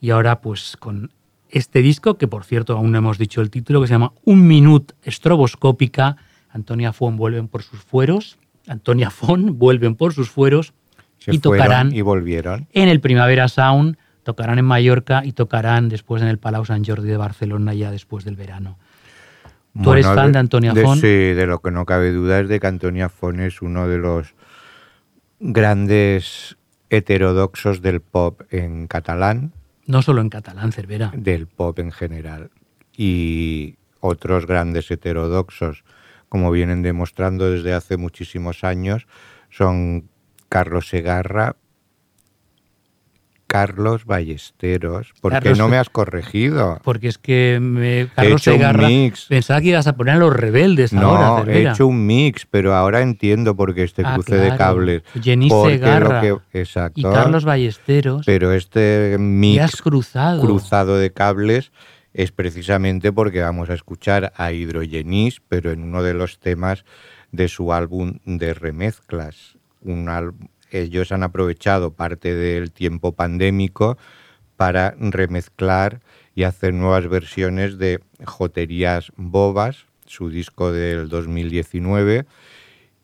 Y 0.00 0.10
ahora 0.10 0.40
pues 0.40 0.76
con 0.78 1.10
este 1.52 1.82
disco, 1.82 2.16
que 2.16 2.28
por 2.28 2.44
cierto 2.44 2.76
aún 2.76 2.92
no 2.92 2.98
hemos 2.98 3.18
dicho 3.18 3.40
el 3.40 3.50
título, 3.50 3.80
que 3.80 3.86
se 3.86 3.94
llama 3.94 4.12
Un 4.24 4.46
Minut 4.46 4.92
Estroboscópica, 5.02 6.16
Antonia 6.50 6.92
Fon 6.92 7.16
vuelven 7.16 7.48
por 7.48 7.62
sus 7.62 7.80
fueros, 7.80 8.38
Antonia 8.66 9.10
Fon 9.10 9.58
vuelven 9.58 9.94
por 9.94 10.12
sus 10.12 10.30
fueros 10.30 10.72
Se 11.18 11.34
y 11.34 11.38
tocarán 11.38 11.94
y 11.94 12.02
volvieron. 12.02 12.66
en 12.72 12.88
el 12.88 13.00
Primavera 13.00 13.48
Sound, 13.48 13.96
tocarán 14.22 14.58
en 14.58 14.64
Mallorca 14.64 15.22
y 15.24 15.32
tocarán 15.32 15.88
después 15.88 16.22
en 16.22 16.28
el 16.28 16.38
Palau 16.38 16.64
Sant 16.64 16.86
Jordi 16.86 17.08
de 17.08 17.16
Barcelona 17.16 17.74
ya 17.74 17.90
después 17.90 18.24
del 18.24 18.36
verano. 18.36 18.78
¿Tú 19.82 19.92
eres 19.92 20.06
fan 20.06 20.32
de 20.32 20.38
Antonia 20.40 20.74
Fon? 20.74 20.98
Sí, 20.98 21.06
de 21.06 21.46
lo 21.46 21.60
que 21.60 21.70
no 21.70 21.86
cabe 21.86 22.10
duda 22.10 22.40
es 22.40 22.48
de 22.48 22.58
que 22.58 22.66
Antonia 22.66 23.08
Fon 23.08 23.40
es 23.40 23.62
uno 23.62 23.86
de 23.86 23.98
los 23.98 24.34
grandes 25.38 26.56
heterodoxos 26.90 27.80
del 27.80 28.00
pop 28.00 28.42
en 28.50 28.88
catalán, 28.88 29.52
No 29.90 30.02
solo 30.02 30.20
en 30.20 30.28
catalán, 30.28 30.70
Cervera. 30.70 31.10
del 31.16 31.48
pop 31.48 31.76
en 31.80 31.90
general. 31.90 32.52
Y 32.96 33.74
otros 33.98 34.46
grandes 34.46 34.88
heterodoxos, 34.88 35.82
como 36.28 36.52
vienen 36.52 36.82
demostrando 36.82 37.50
desde 37.50 37.74
hace 37.74 37.96
muchísimos 37.96 38.62
años, 38.62 39.08
son 39.50 40.08
Carlos 40.48 40.88
Segarra, 40.88 41.56
Carlos 43.50 44.04
Ballesteros. 44.04 45.12
¿Por 45.20 45.40
qué 45.40 45.54
no 45.54 45.68
me 45.68 45.76
has 45.76 45.90
corregido? 45.90 46.78
Porque 46.84 47.08
es 47.08 47.18
que 47.18 47.58
me, 47.60 48.06
Carlos 48.14 48.46
hecho 48.46 48.54
un 48.54 48.76
mix. 48.86 49.26
pensaba 49.28 49.60
que 49.60 49.68
ibas 49.68 49.88
a 49.88 49.96
poner 49.96 50.14
a 50.14 50.18
los 50.18 50.32
rebeldes 50.32 50.92
No, 50.92 51.16
ahora, 51.16 51.52
he 51.52 51.68
hecho 51.68 51.88
un 51.88 52.06
mix, 52.06 52.46
pero 52.46 52.74
ahora 52.76 53.00
entiendo 53.02 53.56
por 53.56 53.74
qué 53.74 53.82
este 53.82 54.02
Ah, 54.04 54.14
cruce 54.14 54.36
de 54.36 54.56
cables. 54.56 55.02
Jenny 55.20 55.50
Segarra 55.50 56.22
lo 56.22 56.42
que- 56.52 56.60
exacto. 56.60 57.00
y 57.00 57.02
Carlos 57.02 57.44
Ballesteros. 57.44 58.24
Pero 58.24 58.52
este 58.52 59.16
mix 59.18 59.60
has 59.62 59.82
cruzado. 59.82 60.40
cruzado 60.40 60.96
de 60.96 61.12
cables 61.12 61.72
es 62.14 62.30
precisamente 62.30 63.12
porque 63.12 63.40
vamos 63.40 63.68
a 63.68 63.74
escuchar 63.74 64.32
a 64.36 64.52
Hidrogenis, 64.52 65.40
pero 65.48 65.72
en 65.72 65.82
uno 65.82 66.04
de 66.04 66.14
los 66.14 66.38
temas 66.38 66.84
de 67.32 67.48
su 67.48 67.72
álbum 67.72 68.18
de 68.24 68.54
remezclas. 68.54 69.56
Un 69.82 70.08
al- 70.08 70.34
ellos 70.70 71.12
han 71.12 71.22
aprovechado 71.22 71.92
parte 71.92 72.34
del 72.34 72.70
tiempo 72.70 73.12
pandémico 73.12 73.98
para 74.56 74.94
remezclar 74.98 76.00
y 76.34 76.44
hacer 76.44 76.74
nuevas 76.74 77.08
versiones 77.08 77.78
de 77.78 78.00
Joterías 78.24 79.12
Bobas, 79.16 79.86
su 80.06 80.28
disco 80.28 80.72
del 80.72 81.08
2019, 81.08 82.26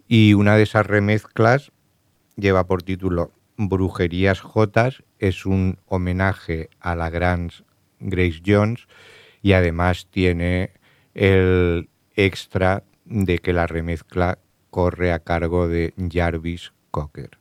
y 0.08 0.34
una 0.34 0.56
de 0.56 0.62
esas 0.62 0.86
remezclas 0.86 1.72
lleva 2.36 2.66
por 2.66 2.82
título 2.82 3.32
Brujerías 3.56 4.40
Jotas, 4.40 5.02
es 5.18 5.46
un 5.46 5.78
homenaje 5.86 6.68
a 6.78 6.94
la 6.94 7.10
gran 7.10 7.50
Grace 8.00 8.42
Jones 8.46 8.86
y 9.42 9.52
además 9.52 10.08
tiene 10.10 10.72
el 11.14 11.88
extra 12.14 12.84
de 13.04 13.38
que 13.38 13.52
la 13.52 13.66
remezcla 13.66 14.38
corre 14.70 15.12
a 15.12 15.20
cargo 15.20 15.68
de 15.68 15.94
Jarvis 16.12 16.72
Cocker. 16.90 17.38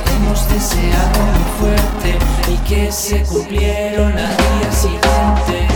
Que 0.00 0.10
hemos 0.10 0.48
deseado 0.48 1.20
muy 1.26 1.44
fuerte 1.60 2.18
y 2.50 2.56
que 2.68 2.90
se 2.90 3.22
cumplieron 3.24 4.12
al 4.12 4.36
día 4.36 4.72
siguiente. 4.72 5.68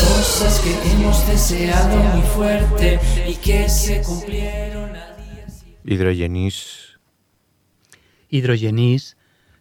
Cosas 0.00 0.60
que 0.60 0.90
hemos 0.92 1.26
deseado 1.26 1.96
muy 1.96 2.22
fuerte 2.22 3.00
y 3.26 3.34
que 3.34 3.68
se 3.68 4.00
cumplieron 4.02 4.96
al 4.96 5.16
día 5.16 5.48
siguiente. 5.50 5.92
Hidrogenis 5.92 6.98
Hidrogenis, 8.30 9.16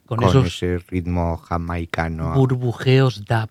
con, 0.05 0.19
con, 0.19 0.29
esos 0.29 0.45
ese 0.47 0.77
ritmo 0.87 1.37
jamaicano, 1.37 2.33
burbujeos 2.35 3.25
DAP, 3.25 3.49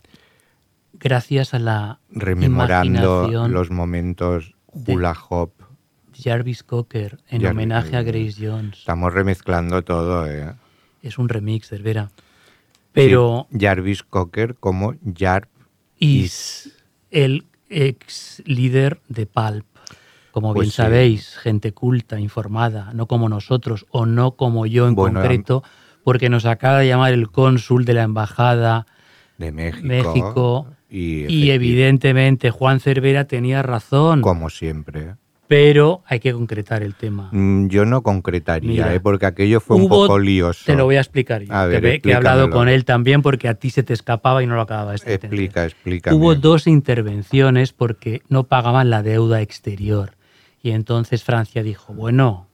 gracias 1.01 1.55
a 1.55 1.59
la 1.59 2.01
rememorando 2.11 3.49
los 3.49 3.71
momentos 3.71 4.55
hula 4.69 5.17
hop. 5.29 5.53
Jarvis 6.19 6.63
Cocker 6.63 7.19
en 7.29 7.43
Jarvis- 7.43 7.51
homenaje 7.51 7.97
a 7.97 8.03
Grace 8.03 8.35
Jones. 8.41 8.79
Estamos 8.79 9.13
remezclando 9.13 9.83
todo, 9.83 10.27
¿eh? 10.27 10.55
Es 11.03 11.19
un 11.19 11.29
remix, 11.29 11.69
Cervera. 11.69 12.11
Pero 12.93 13.47
Sí, 13.53 13.59
Jarvis 13.61 14.03
Cocker 14.03 14.55
como 14.57 14.95
Jarp 15.15 15.49
Is, 15.99 16.73
el 17.11 17.45
ex 17.69 18.43
líder 18.47 19.01
de 19.09 19.27
Pulp. 19.27 19.67
Como 20.31 20.53
Pues 20.53 20.67
bien 20.67 20.71
sí. 20.71 20.77
sabéis, 20.77 21.37
gente 21.37 21.73
culta, 21.73 22.21
informada, 22.21 22.93
no 22.93 23.07
como 23.07 23.29
nosotros 23.29 23.87
o 23.91 24.05
no 24.07 24.33
como 24.33 24.67
yo 24.67 24.87
en 24.89 24.95
Bueno, 24.95 25.21
concreto, 25.21 25.63
porque 26.05 26.29
nos 26.29 26.45
acaba 26.45 26.79
de 26.81 26.89
llamar 26.89 27.13
el 27.15 27.31
cónsul 27.31 27.85
de 27.87 27.95
la 27.95 28.03
embajada 28.03 28.87
de 29.39 29.53
México. 29.53 29.87
México 29.87 30.67
y, 30.91 31.51
evidentemente 31.51 32.51
Juan 32.51 32.81
Cervera 32.81 33.25
tenía 33.27 33.63
razón, 33.63 34.23
Como 34.23 34.51
siempre. 34.51 35.15
pero 35.49 36.03
hay 36.07 36.21
que 36.21 36.33
concretar 36.33 36.83
el 36.83 36.95
tema. 36.95 37.29
Mm, 37.33 37.69
Yo 37.69 37.85
no 37.85 38.03
concretaría, 38.03 38.71
Mira, 38.71 38.95
¿eh? 38.95 39.01
porque 39.01 39.27
aquello 39.27 39.61
fue 39.61 39.77
un 39.77 39.89
poco 39.89 40.19
lioso. 40.19 40.63
Te 40.65 40.75
lo 40.77 40.85
voy 40.85 40.97
a 40.97 41.01
explicar 41.01 41.43
yo, 41.43 41.53
A 41.55 41.65
que, 41.67 41.69
ver, 41.73 41.83
ve- 41.83 42.01
que 42.01 42.11
he 42.11 42.15
hablado 42.15 42.51
con 42.51 42.69
él 42.69 42.85
también 42.85 43.21
porque 43.23 43.49
a 43.49 43.55
ti 43.55 43.71
se 43.71 43.83
te 43.83 43.93
escapaba 43.93 44.43
y 44.43 44.47
no 44.47 44.55
lo 44.55 44.63
acababas 44.63 45.05
de. 45.05 45.15
Explica, 45.15 45.65
explícame. 45.65 46.17
Hubo 46.17 46.35
dos 46.35 46.67
intervenciones 46.67 47.73
porque 47.73 48.23
no 48.29 48.45
pagaban 48.45 48.91
la 48.91 49.03
deuda 49.03 49.41
exterior. 49.43 50.13
Y 50.63 50.71
entonces 50.71 51.23
Francia 51.23 51.63
dijo, 51.63 51.93
bueno, 51.95 52.46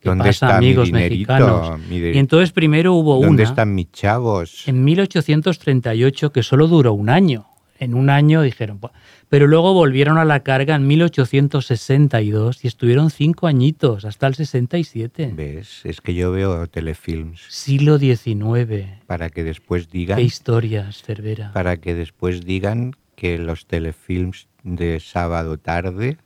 ¿qué 0.00 0.08
¿Dónde 0.08 0.24
pasa, 0.24 0.46
está 0.46 0.60
mi 0.60 0.66
amigos 0.66 0.86
dinerito? 0.86 1.32
mexicanos? 1.32 1.80
Mi 1.88 2.00
de- 2.00 2.12
Y 2.14 2.18
entonces 2.18 2.52
primero 2.52 2.94
hubo 2.94 3.14
¿Dónde 3.20 3.42
una 3.42 3.50
están 3.50 3.74
mis 3.74 3.90
chavos? 3.92 4.66
en 4.68 4.84
1838 4.84 6.32
que 6.32 6.42
solo 6.42 6.66
duró 6.68 6.92
un 6.92 7.08
año. 7.10 7.46
En 7.78 7.92
un 7.92 8.08
año 8.08 8.40
dijeron, 8.40 8.80
pero 9.28 9.46
luego 9.46 9.74
volvieron 9.74 10.16
a 10.16 10.24
la 10.24 10.40
carga 10.40 10.76
en 10.76 10.86
1862 10.86 12.64
y 12.64 12.68
estuvieron 12.68 13.10
cinco 13.10 13.46
añitos, 13.46 14.06
hasta 14.06 14.26
el 14.26 14.34
67. 14.34 15.32
¿Ves? 15.34 15.80
Es 15.84 16.00
que 16.00 16.14
yo 16.14 16.32
veo 16.32 16.66
telefilms 16.68 17.42
Siglo 17.50 17.98
XIX. 17.98 19.02
para 19.06 19.28
que 19.30 19.44
después 19.44 19.90
digan 19.90 20.16
Qué 20.16 20.22
historias, 20.24 21.02
Cervera. 21.02 21.52
para 21.52 21.76
que 21.76 21.94
después 21.94 22.46
digan 22.46 22.92
que 23.14 23.38
los 23.38 23.66
telefilms 23.66 24.48
de 24.62 24.98
sábado 25.00 25.58
tarde 25.58 26.16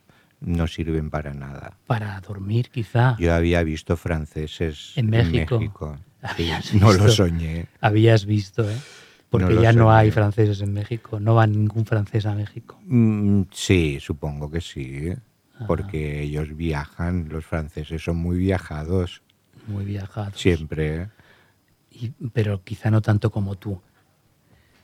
no 0.41 0.67
sirven 0.67 1.09
para 1.09 1.33
nada. 1.33 1.77
Para 1.87 2.19
dormir, 2.19 2.69
quizá. 2.69 3.15
Yo 3.19 3.33
había 3.33 3.63
visto 3.63 3.95
franceses 3.95 4.93
En 4.95 5.09
México. 5.09 5.97
Habías 6.21 6.73
no 6.75 6.87
lo 6.93 7.05
visto. 7.05 7.09
soñé. 7.11 7.67
Habías 7.79 8.25
visto, 8.25 8.69
¿eh? 8.69 8.77
Porque 9.29 9.53
No 9.53 9.61
ya 9.61 9.71
no 9.71 9.91
hay 9.93 10.11
franceses 10.11 10.61
en 10.61 10.73
México. 10.73 11.19
No 11.19 11.35
va 11.35 11.47
ningún 11.47 11.85
francés 11.85 12.25
a 12.25 12.35
México. 12.35 12.77
Mm, 12.85 13.43
sí, 13.51 13.97
supongo 14.01 14.51
que 14.51 14.59
sí, 14.61 15.13
porque 15.67 16.21
ellos 16.23 16.55
viajan, 16.55 17.29
los 17.29 17.45
franceses 17.45 18.03
son 18.03 18.17
muy 18.17 18.37
viajados, 18.37 19.21
Muy 19.67 19.85
viajados. 19.85 20.39
siempre. 20.39 21.09
Y- 21.91 22.09
pero 22.33 22.63
quizá 22.63 22.91
no 22.91 23.01
tanto 23.01 23.31
como 23.31 23.55
tú. 23.55 23.81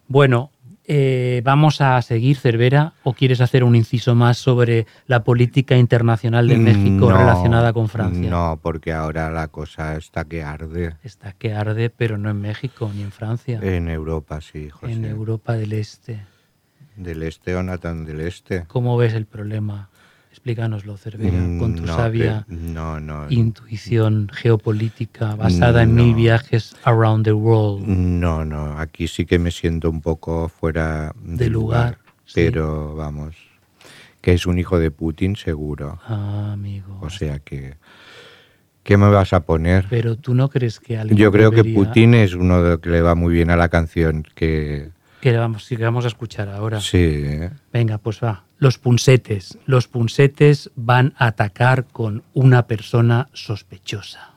Bueno, 0.07 0.51
eh, 0.89 1.41
vamos 1.43 1.81
a 1.81 2.01
seguir, 2.01 2.37
Cervera, 2.37 2.93
o 3.03 3.13
quieres 3.13 3.41
hacer 3.41 3.65
un 3.65 3.75
inciso 3.75 4.15
más 4.15 4.37
sobre 4.37 4.87
la 5.05 5.23
política 5.23 5.75
internacional 5.75 6.47
de 6.47 6.57
México 6.57 7.09
No, 7.09 7.17
relacionada 7.17 7.73
con 7.73 7.89
Francia? 7.89 8.29
No, 8.29 8.57
porque 8.61 8.93
ahora 8.93 9.29
la 9.29 9.49
cosa 9.49 9.97
está 9.97 10.23
que 10.23 10.43
arde. 10.43 10.95
Está 11.03 11.33
que 11.33 11.53
arde, 11.53 11.89
pero 11.89 12.17
no 12.17 12.29
en 12.29 12.39
México 12.39 12.89
ni 12.95 13.01
en 13.01 13.11
Francia. 13.11 13.59
En 13.61 13.89
Europa, 13.89 14.39
sí, 14.39 14.69
José. 14.69 14.93
en 14.93 15.03
Europa 15.03 15.53
del 15.53 15.73
Este. 15.73 16.25
Del 16.95 17.21
este 17.21 17.55
o 17.55 17.61
no 17.61 17.77
tan 17.77 18.05
del 18.05 18.21
este. 18.21 18.63
¿Cómo 18.67 18.97
ves 18.97 19.13
el 19.13 19.25
problema? 19.25 19.89
Explícanoslo, 20.51 20.95
Cervera, 20.95 21.31
con 21.59 21.75
tu 21.75 21.81
Mm, 21.83 21.85
No, 21.87 21.95
sabia 21.97 22.45
que- 22.47 22.55
no, 22.55 22.99
no. 23.01 23.25
intuición 23.29 24.29
geopolítica 24.33 25.35
basada 25.35 25.83
en 25.83 25.93
No. 25.93 26.03
mil 26.05 26.15
viajes 26.15 26.73
around 26.85 27.25
the 27.25 27.33
world. 27.33 27.85
No, 27.85 28.45
no, 28.45 28.79
aquí 28.79 29.09
sí 29.09 29.25
que 29.25 29.39
me 29.39 29.51
siento 29.51 29.89
un 29.89 29.99
poco 29.99 30.47
fuera 30.47 31.13
de, 31.21 31.35
De 31.45 31.49
lugar, 31.49 31.97
sí. 32.23 32.33
pero 32.35 32.95
vamos, 32.95 33.35
que 34.21 34.31
es 34.33 34.45
un 34.45 34.57
hijo 34.57 34.79
de 34.79 34.89
Putin 34.89 35.35
seguro. 35.35 35.99
Ah, 36.07 36.51
amigo. 36.53 36.97
O 37.01 37.09
sea 37.09 37.39
que, 37.39 37.73
¿qué 38.83 38.95
me 38.95 39.09
vas 39.09 39.33
a 39.33 39.41
poner? 39.41 39.85
Pero 39.89 40.15
tú 40.15 40.33
no 40.33 40.47
crees 40.47 40.79
que 40.79 40.97
alguien 40.97 41.17
Yo 41.17 41.29
creo 41.29 41.51
que 41.51 41.57
debería- 41.57 41.77
Putin 41.77 42.13
es 42.13 42.33
uno 42.35 42.63
de 42.63 42.79
que 42.79 42.89
le 42.89 43.01
va 43.01 43.15
muy 43.15 43.33
bien 43.33 43.49
a 43.49 43.57
la 43.57 43.67
canción, 43.67 44.23
que 44.33 44.91
que 45.21 45.35
vamos, 45.35 45.67
que 45.67 45.77
vamos 45.77 46.05
a 46.05 46.07
escuchar 46.07 46.49
ahora. 46.49 46.79
sí. 46.81 47.23
Venga, 47.73 47.97
pues 47.97 48.19
va. 48.23 48.43
Los 48.57 48.77
punsetes. 48.77 49.57
Los 49.65 49.87
punsetes 49.87 50.71
van 50.75 51.13
a 51.17 51.27
atacar 51.27 51.85
con 51.85 52.23
una 52.33 52.65
persona 52.67 53.29
sospechosa. 53.33 54.36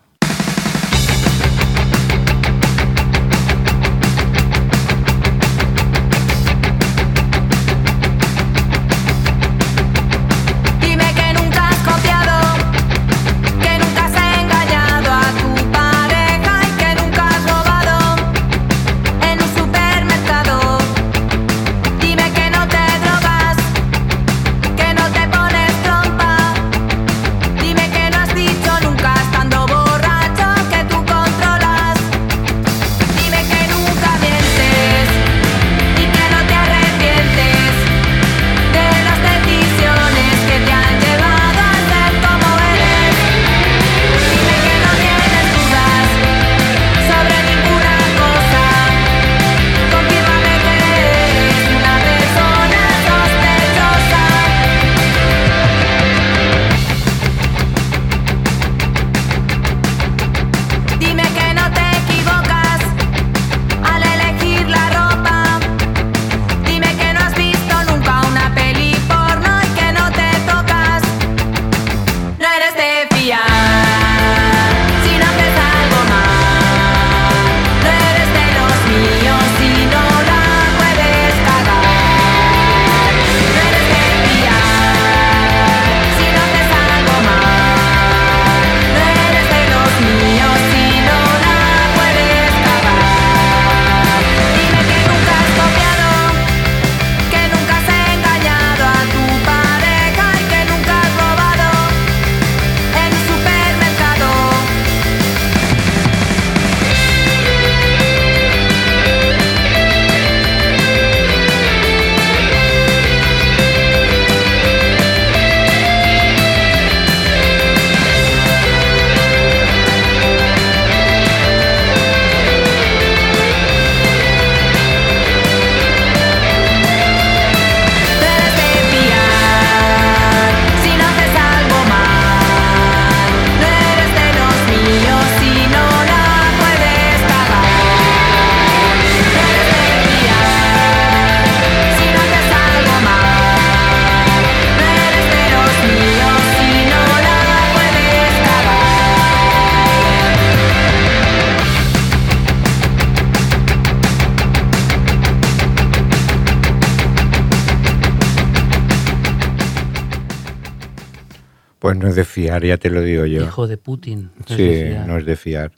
Fiar, 162.51 162.65
ya 162.65 162.77
te 162.77 162.91
lo 162.91 163.03
digo 163.03 163.27
yo. 163.27 163.43
Hijo 163.43 163.67
de 163.67 163.77
Putin. 163.77 164.31
es 164.49 164.57
sí, 164.57 164.95
no 165.07 165.19
es 165.19 165.25
de 165.25 165.37
fiar, 165.37 165.73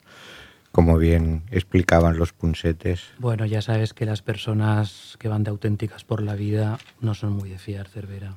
como 0.71 0.97
bien 0.97 1.43
explicaban 1.51 2.17
los 2.17 2.33
punsetes. 2.33 3.01
Bueno, 3.19 3.45
ya 3.45 3.61
sabes 3.61 3.93
que 3.93 4.05
las 4.05 4.21
personas 4.21 5.15
que 5.19 5.27
van 5.27 5.43
de 5.43 5.51
auténticas 5.51 6.03
por 6.03 6.21
la 6.21 6.35
vida 6.35 6.79
no 7.01 7.13
son 7.13 7.33
muy 7.33 7.49
de 7.49 7.59
fiar, 7.59 7.87
Cervera. 7.87 8.35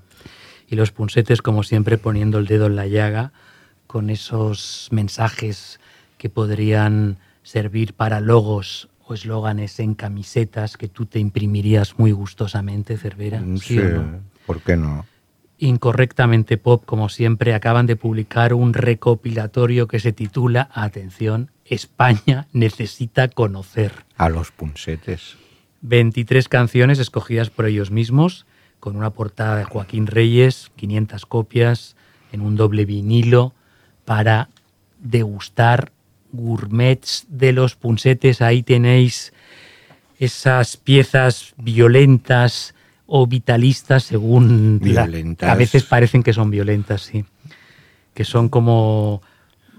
Y 0.69 0.77
los 0.77 0.91
punsetes, 0.91 1.43
como 1.43 1.63
siempre, 1.63 1.97
poniendo 1.97 2.39
el 2.39 2.47
dedo 2.47 2.67
en 2.67 2.77
la 2.77 2.87
llaga 2.87 3.33
con 3.87 4.11
esos 4.11 4.89
mensajes 4.91 5.81
que 6.19 6.29
podrían 6.29 7.19
servir 7.43 7.95
para 7.95 8.21
logos 8.21 8.89
o 9.07 9.15
eslóganes 9.15 9.79
en 9.79 9.95
camisetas 9.95 10.77
que 10.77 10.89
tú 10.89 11.07
te 11.07 11.21
imprimirías 11.21 11.99
muy 11.99 12.11
gustosamente, 12.11 12.97
Cervera. 12.99 13.41
Mm, 13.41 13.59
¿sí 13.59 13.79
o 13.79 13.89
no? 13.89 14.21
¿por 14.47 14.61
qué 14.61 14.77
no? 14.77 15.07
Incorrectamente 15.59 16.59
Pop, 16.59 16.85
como 16.85 17.09
siempre, 17.09 17.55
acaban 17.55 17.87
de 17.87 17.97
publicar 17.97 18.53
un 18.53 18.75
recopilatorio 18.75 19.89
que 19.89 20.01
se 20.01 20.13
titula, 20.13 20.69
atención, 20.73 21.51
España 21.65 22.47
necesita 22.53 23.29
conocer. 23.29 23.93
A 24.17 24.29
los 24.29 24.53
punsetes. 24.53 25.37
23 25.81 26.49
canciones 26.49 26.99
escogidas 26.99 27.51
por 27.51 27.67
ellos 27.67 27.91
mismos, 27.91 28.47
con 28.81 28.97
una 28.97 29.11
portada 29.11 29.57
de 29.57 29.65
Joaquín 29.65 30.07
Reyes, 30.07 30.71
500 30.77 31.25
copias, 31.27 31.97
en 32.33 32.43
un 32.43 32.57
doble 32.57 32.85
vinilo, 32.85 33.55
para 34.05 34.51
degustar 34.99 35.93
gourmets 36.33 37.27
de 37.29 37.53
los 37.53 37.77
punsetes. 37.77 38.43
Ahí 38.43 38.63
tenéis 38.63 39.33
esas 40.19 40.77
piezas 40.77 41.55
violentas 41.57 42.75
o 43.07 43.27
vitalistas, 43.27 44.03
según... 44.05 44.81
la- 44.83 45.05
Violentas. 45.07 45.49
a 45.51 45.55
veces 45.55 45.85
parecen 45.85 46.23
que 46.23 46.33
son 46.33 46.51
violentas, 46.51 47.03
sí. 47.03 47.25
Que 48.15 48.25
son 48.25 48.49
como 48.49 49.23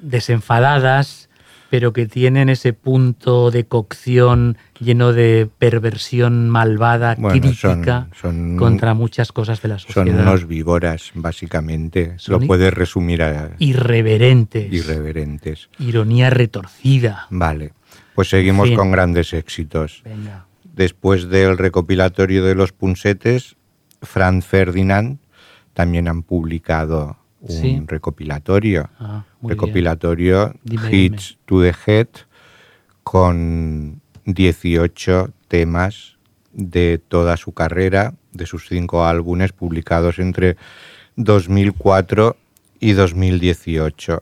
desenfadadas, 0.02 1.30
pero 1.70 1.92
que 1.92 2.06
tienen 2.06 2.48
ese 2.50 2.72
punto 2.74 3.52
de 3.52 3.66
cocción 3.66 4.58
lleno 4.80 5.12
de 5.12 5.50
perversión 5.60 6.50
malvada, 6.50 7.16
Bueno, 7.20 7.40
crítica 7.42 8.08
son- 8.14 8.22
son- 8.22 8.58
contra 8.58 8.94
muchas 8.94 9.32
cosas 9.32 9.62
de 9.62 9.68
la 9.70 9.80
Son 9.80 9.92
sociedad. 9.92 10.22
unos 10.22 10.48
víboras, 10.48 11.12
básicamente. 11.14 12.14
Son 12.18 12.40
Lo 12.40 12.48
puedes 12.48 12.74
resumir 12.74 13.22
a 13.24 13.52
irreverentes, 13.60 14.72
irreverentes. 14.72 15.70
ironía 15.80 16.30
retorcida. 16.30 17.28
Vale, 17.30 17.74
pues 18.16 18.30
seguimos 18.30 18.66
En 18.68 18.70
fin. 18.72 18.78
con 18.78 18.92
grandes 18.92 19.34
éxitos. 19.34 20.02
Venga. 20.06 20.46
Después 20.78 21.28
del 21.28 21.58
recopilatorio 21.58 22.46
de 22.46 22.54
los 22.54 22.72
punsetes, 22.72 23.56
Franz 24.04 24.46
Ferdinand 24.46 25.18
también 25.74 26.08
han 26.08 26.22
publicado 26.22 27.18
un 27.42 27.50
Sí. 27.50 27.82
recopilatorio. 27.88 28.90
Ah, 29.00 29.26
recopilatorio 29.42 30.54
Dime, 30.64 30.96
Hits 30.96 31.40
to 31.46 31.64
the 31.64 31.74
Head 31.86 32.08
con 33.04 34.02
18 34.26 35.32
temas 35.48 36.18
de 36.54 37.00
toda 37.00 37.38
su 37.38 37.54
carrera, 37.54 38.14
de 38.32 38.46
sus 38.46 38.68
cinco 38.68 39.04
álbumes 39.06 39.54
publicados 39.54 40.20
entre 40.20 40.58
2004 41.16 42.38
y 42.80 42.92
2018. 42.94 44.22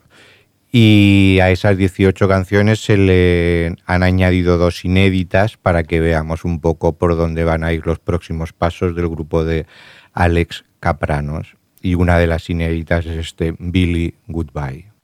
Y 0.78 1.39
a 1.39 1.51
esas 1.51 1.78
18 1.78 2.28
canciones 2.28 2.84
se 2.84 2.97
le 2.97 3.78
han 3.86 4.03
añadido 4.03 4.57
dos 4.57 4.84
inéditas 4.84 5.55
para 5.55 5.84
que 5.84 6.01
veamos 6.01 6.43
un 6.43 6.59
poco 6.59 6.97
por 6.97 7.15
dónde 7.15 7.45
van 7.45 7.63
a 7.63 7.71
ir 7.71 7.88
los 7.88 7.99
próximos 7.99 8.51
pasos 8.51 8.93
del 8.93 9.07
grupo 9.07 9.45
de 9.45 9.67
Alex 10.11 10.65
Capranos. 10.82 11.55
Y 11.82 11.95
una 11.95 12.17
de 12.17 12.28
las 12.28 12.49
inéditas 12.49 13.05
es 13.05 13.15
este 13.15 13.55
Billy 13.57 14.15
Goodbye. 14.28 14.95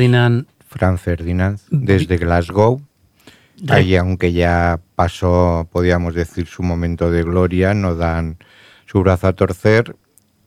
Ferdinand, 0.00 0.46
Franz 0.66 1.00
Ferdinand, 1.02 1.60
desde 1.70 2.16
Glasgow. 2.16 2.80
Allí, 3.68 3.96
aunque 3.96 4.32
ya 4.32 4.80
pasó, 4.94 5.68
podríamos 5.70 6.14
decir, 6.14 6.46
su 6.46 6.62
momento 6.62 7.10
de 7.10 7.22
gloria, 7.22 7.74
no 7.74 7.94
dan 7.94 8.38
su 8.86 9.00
brazo 9.02 9.26
a 9.28 9.34
torcer 9.34 9.94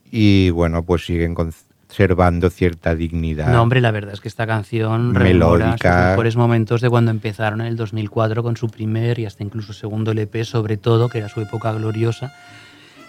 y, 0.09 0.49
bueno, 0.49 0.81
pues 0.81 1.05
siguen 1.05 1.35
conservando 1.35 2.49
cierta 2.49 2.95
dignidad. 2.95 3.51
no 3.51 3.61
hombre, 3.61 3.79
la 3.79 3.91
verdad 3.91 4.15
es 4.15 4.21
que 4.21 4.27
esta 4.27 4.47
canción 4.47 5.11
Melódica. 5.11 5.77
sus 5.77 6.09
mejores 6.09 6.35
momentos 6.35 6.81
de 6.81 6.89
cuando 6.89 7.11
empezaron 7.11 7.61
en 7.61 7.67
el 7.67 7.75
2004 7.75 8.41
con 8.41 8.57
su 8.57 8.69
primer 8.69 9.19
y 9.19 9.27
hasta 9.27 9.43
incluso 9.43 9.73
segundo 9.73 10.13
LP, 10.13 10.45
sobre 10.45 10.77
todo, 10.77 11.09
que 11.09 11.19
era 11.19 11.29
su 11.29 11.41
época 11.41 11.71
gloriosa, 11.73 12.33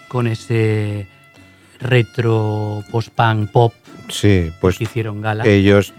con 0.07 0.27
ese 0.27 1.07
retro 1.79 2.83
post-punk 2.91 3.49
pop 3.49 3.73
Sí, 4.09 4.51
pues 4.61 4.77
que 4.77 4.83
hicieron 4.83 5.21
gala. 5.21 5.43
ellos 5.47 5.95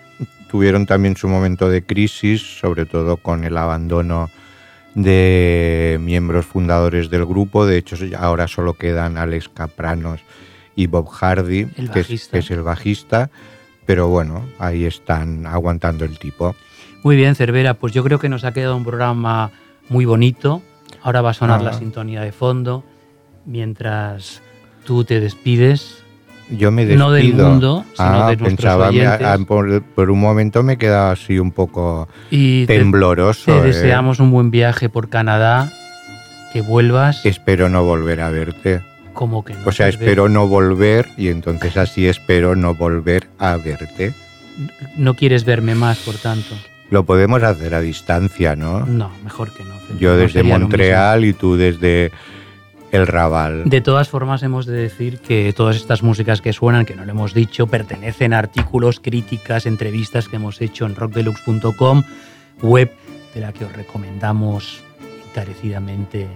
tuvieron 0.50 0.86
también 0.86 1.16
su 1.16 1.28
momento 1.28 1.68
de 1.68 1.84
crisis, 1.84 2.58
sobre 2.60 2.86
todo 2.86 3.16
con 3.16 3.44
el 3.44 3.56
abandono 3.56 4.30
de 4.94 5.98
miembros 6.00 6.46
fundadores 6.46 7.10
del 7.10 7.26
grupo. 7.26 7.66
De 7.66 7.76
hecho, 7.78 7.96
ahora 8.18 8.48
solo 8.48 8.74
quedan 8.74 9.18
Alex 9.18 9.48
Capranos 9.48 10.20
y 10.74 10.86
Bob 10.86 11.08
Hardy, 11.08 11.68
es, 11.94 12.28
que 12.28 12.38
es 12.38 12.50
el 12.50 12.62
bajista. 12.62 13.30
Pero 13.84 14.08
bueno, 14.08 14.44
ahí 14.58 14.84
están 14.84 15.46
aguantando 15.46 16.04
el 16.04 16.18
tipo. 16.18 16.56
Muy 17.02 17.14
bien, 17.14 17.34
Cervera, 17.36 17.74
pues 17.74 17.92
yo 17.92 18.02
creo 18.02 18.18
que 18.18 18.28
nos 18.28 18.44
ha 18.44 18.52
quedado 18.52 18.76
un 18.76 18.84
programa 18.84 19.52
muy 19.88 20.04
bonito. 20.06 20.62
Ahora 21.02 21.20
va 21.22 21.30
a 21.30 21.34
sonar 21.34 21.60
Ah. 21.60 21.64
la 21.64 21.72
sintonía 21.74 22.20
de 22.22 22.32
fondo 22.32 22.82
mientras 23.44 24.42
tú 24.84 25.04
te 25.04 25.20
despides. 25.20 26.02
Yo 26.50 26.70
me 26.70 26.86
despido. 26.86 27.06
No 27.06 27.12
del 27.12 27.34
mundo, 27.34 27.84
sino 27.96 28.08
Ah, 28.24 28.30
de 28.30 28.36
pensaba, 28.36 28.90
ah, 29.24 29.38
por, 29.46 29.82
por 29.82 30.10
un 30.10 30.20
momento 30.20 30.62
me 30.62 30.74
he 30.74 30.76
quedado 30.78 31.10
así 31.10 31.38
un 31.38 31.50
poco 31.50 32.08
Y 32.30 32.66
te- 32.66 32.78
tembloroso. 32.78 33.52
te 33.52 33.58
eh. 33.58 33.62
deseamos 33.72 34.20
un 34.20 34.30
buen 34.30 34.50
viaje 34.52 34.88
por 34.88 35.08
Canadá, 35.08 35.72
que 36.52 36.60
vuelvas 36.60 37.26
Espero 37.26 37.68
no 37.68 37.82
volver 37.84 38.20
a 38.20 38.30
verte. 38.30 38.80
como 39.12 39.44
que 39.44 39.54
no. 39.54 39.60
O 39.66 39.72
sea, 39.72 39.88
espero 39.88 40.28
no 40.28 40.46
volver 40.46 41.08
y 41.16 41.28
entonces 41.28 41.76
así 41.76 42.06
espero 42.06 42.54
no 42.54 42.74
volver 42.74 43.28
a 43.38 43.56
verte. 43.56 44.14
No 44.96 45.14
quieres 45.14 45.44
verme 45.44 45.74
más, 45.74 45.98
por 45.98 46.14
tanto. 46.14 46.54
Lo 46.90 47.04
podemos 47.04 47.42
hacer 47.42 47.74
a 47.74 47.80
distancia, 47.80 48.54
¿no? 48.54 48.86
No, 48.86 49.10
mejor 49.24 49.52
que 49.52 49.64
no. 49.64 49.74
Yo 49.98 50.16
desde 50.16 50.42
Montreal 50.44 51.24
y 51.24 51.32
tú 51.32 51.56
desde 51.56 52.12
el 52.92 53.06
Raval. 53.06 53.68
De 53.68 53.80
todas 53.80 54.08
formas, 54.08 54.42
hemos 54.42 54.66
de 54.66 54.76
decir 54.76 55.18
que 55.18 55.52
todas 55.52 55.76
estas 55.76 56.02
músicas 56.02 56.40
que 56.40 56.52
suenan, 56.52 56.86
que 56.86 56.94
no 56.94 57.04
lo 57.04 57.10
hemos 57.10 57.34
dicho, 57.34 57.66
pertenecen 57.66 58.32
a 58.32 58.38
artículos, 58.38 59.00
críticas, 59.00 59.66
entrevistas 59.66 60.28
que 60.28 60.36
hemos 60.36 60.60
hecho 60.60 60.86
en 60.86 60.94
rockdeluxe.com, 60.94 62.02
web 62.62 62.92
de 63.34 63.40
la 63.40 63.52
que 63.52 63.64
os 63.64 63.72
recomendamos 63.72 64.82
encarecidamente 65.28 66.26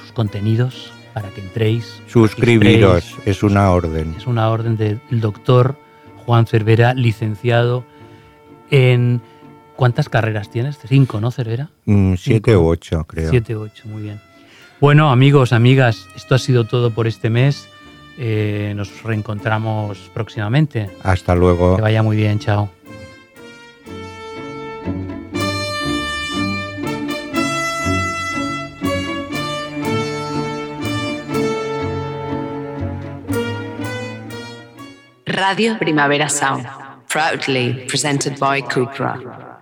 sus 0.00 0.12
contenidos 0.12 0.92
para 1.12 1.30
que 1.30 1.40
entréis. 1.40 2.02
Suscribiros, 2.06 3.16
es 3.24 3.42
una 3.42 3.70
orden. 3.70 4.14
Es 4.16 4.26
una 4.26 4.50
orden 4.50 4.76
del 4.76 5.00
doctor 5.10 5.76
Juan 6.24 6.46
Cervera, 6.46 6.94
licenciado 6.94 7.84
en... 8.70 9.22
¿Cuántas 9.76 10.08
carreras 10.08 10.48
tienes? 10.48 10.78
Cinco, 10.86 11.20
¿no, 11.20 11.30
Cervera? 11.30 11.68
Mm, 11.84 12.14
siete 12.14 12.56
u 12.56 12.66
ocho, 12.66 13.04
creo. 13.04 13.28
Siete, 13.28 13.54
ocho, 13.56 13.86
muy 13.86 14.02
bien. 14.02 14.20
Bueno, 14.78 15.10
amigos, 15.10 15.52
amigas, 15.52 16.06
esto 16.16 16.34
ha 16.34 16.38
sido 16.38 16.64
todo 16.64 16.90
por 16.90 17.06
este 17.06 17.30
mes. 17.30 17.68
Eh, 18.18 18.74
nos 18.76 19.02
reencontramos 19.02 20.10
próximamente. 20.12 20.90
Hasta 21.02 21.34
luego. 21.34 21.76
Que 21.76 21.82
vaya 21.82 22.02
muy 22.02 22.16
bien, 22.16 22.38
chao. 22.38 22.70
Radio 35.24 35.78
Primavera 35.78 36.28
Sound. 36.28 36.66
Proudly 37.08 37.86
presented 37.88 38.38
by 38.38 38.62
Cupra. 38.62 39.55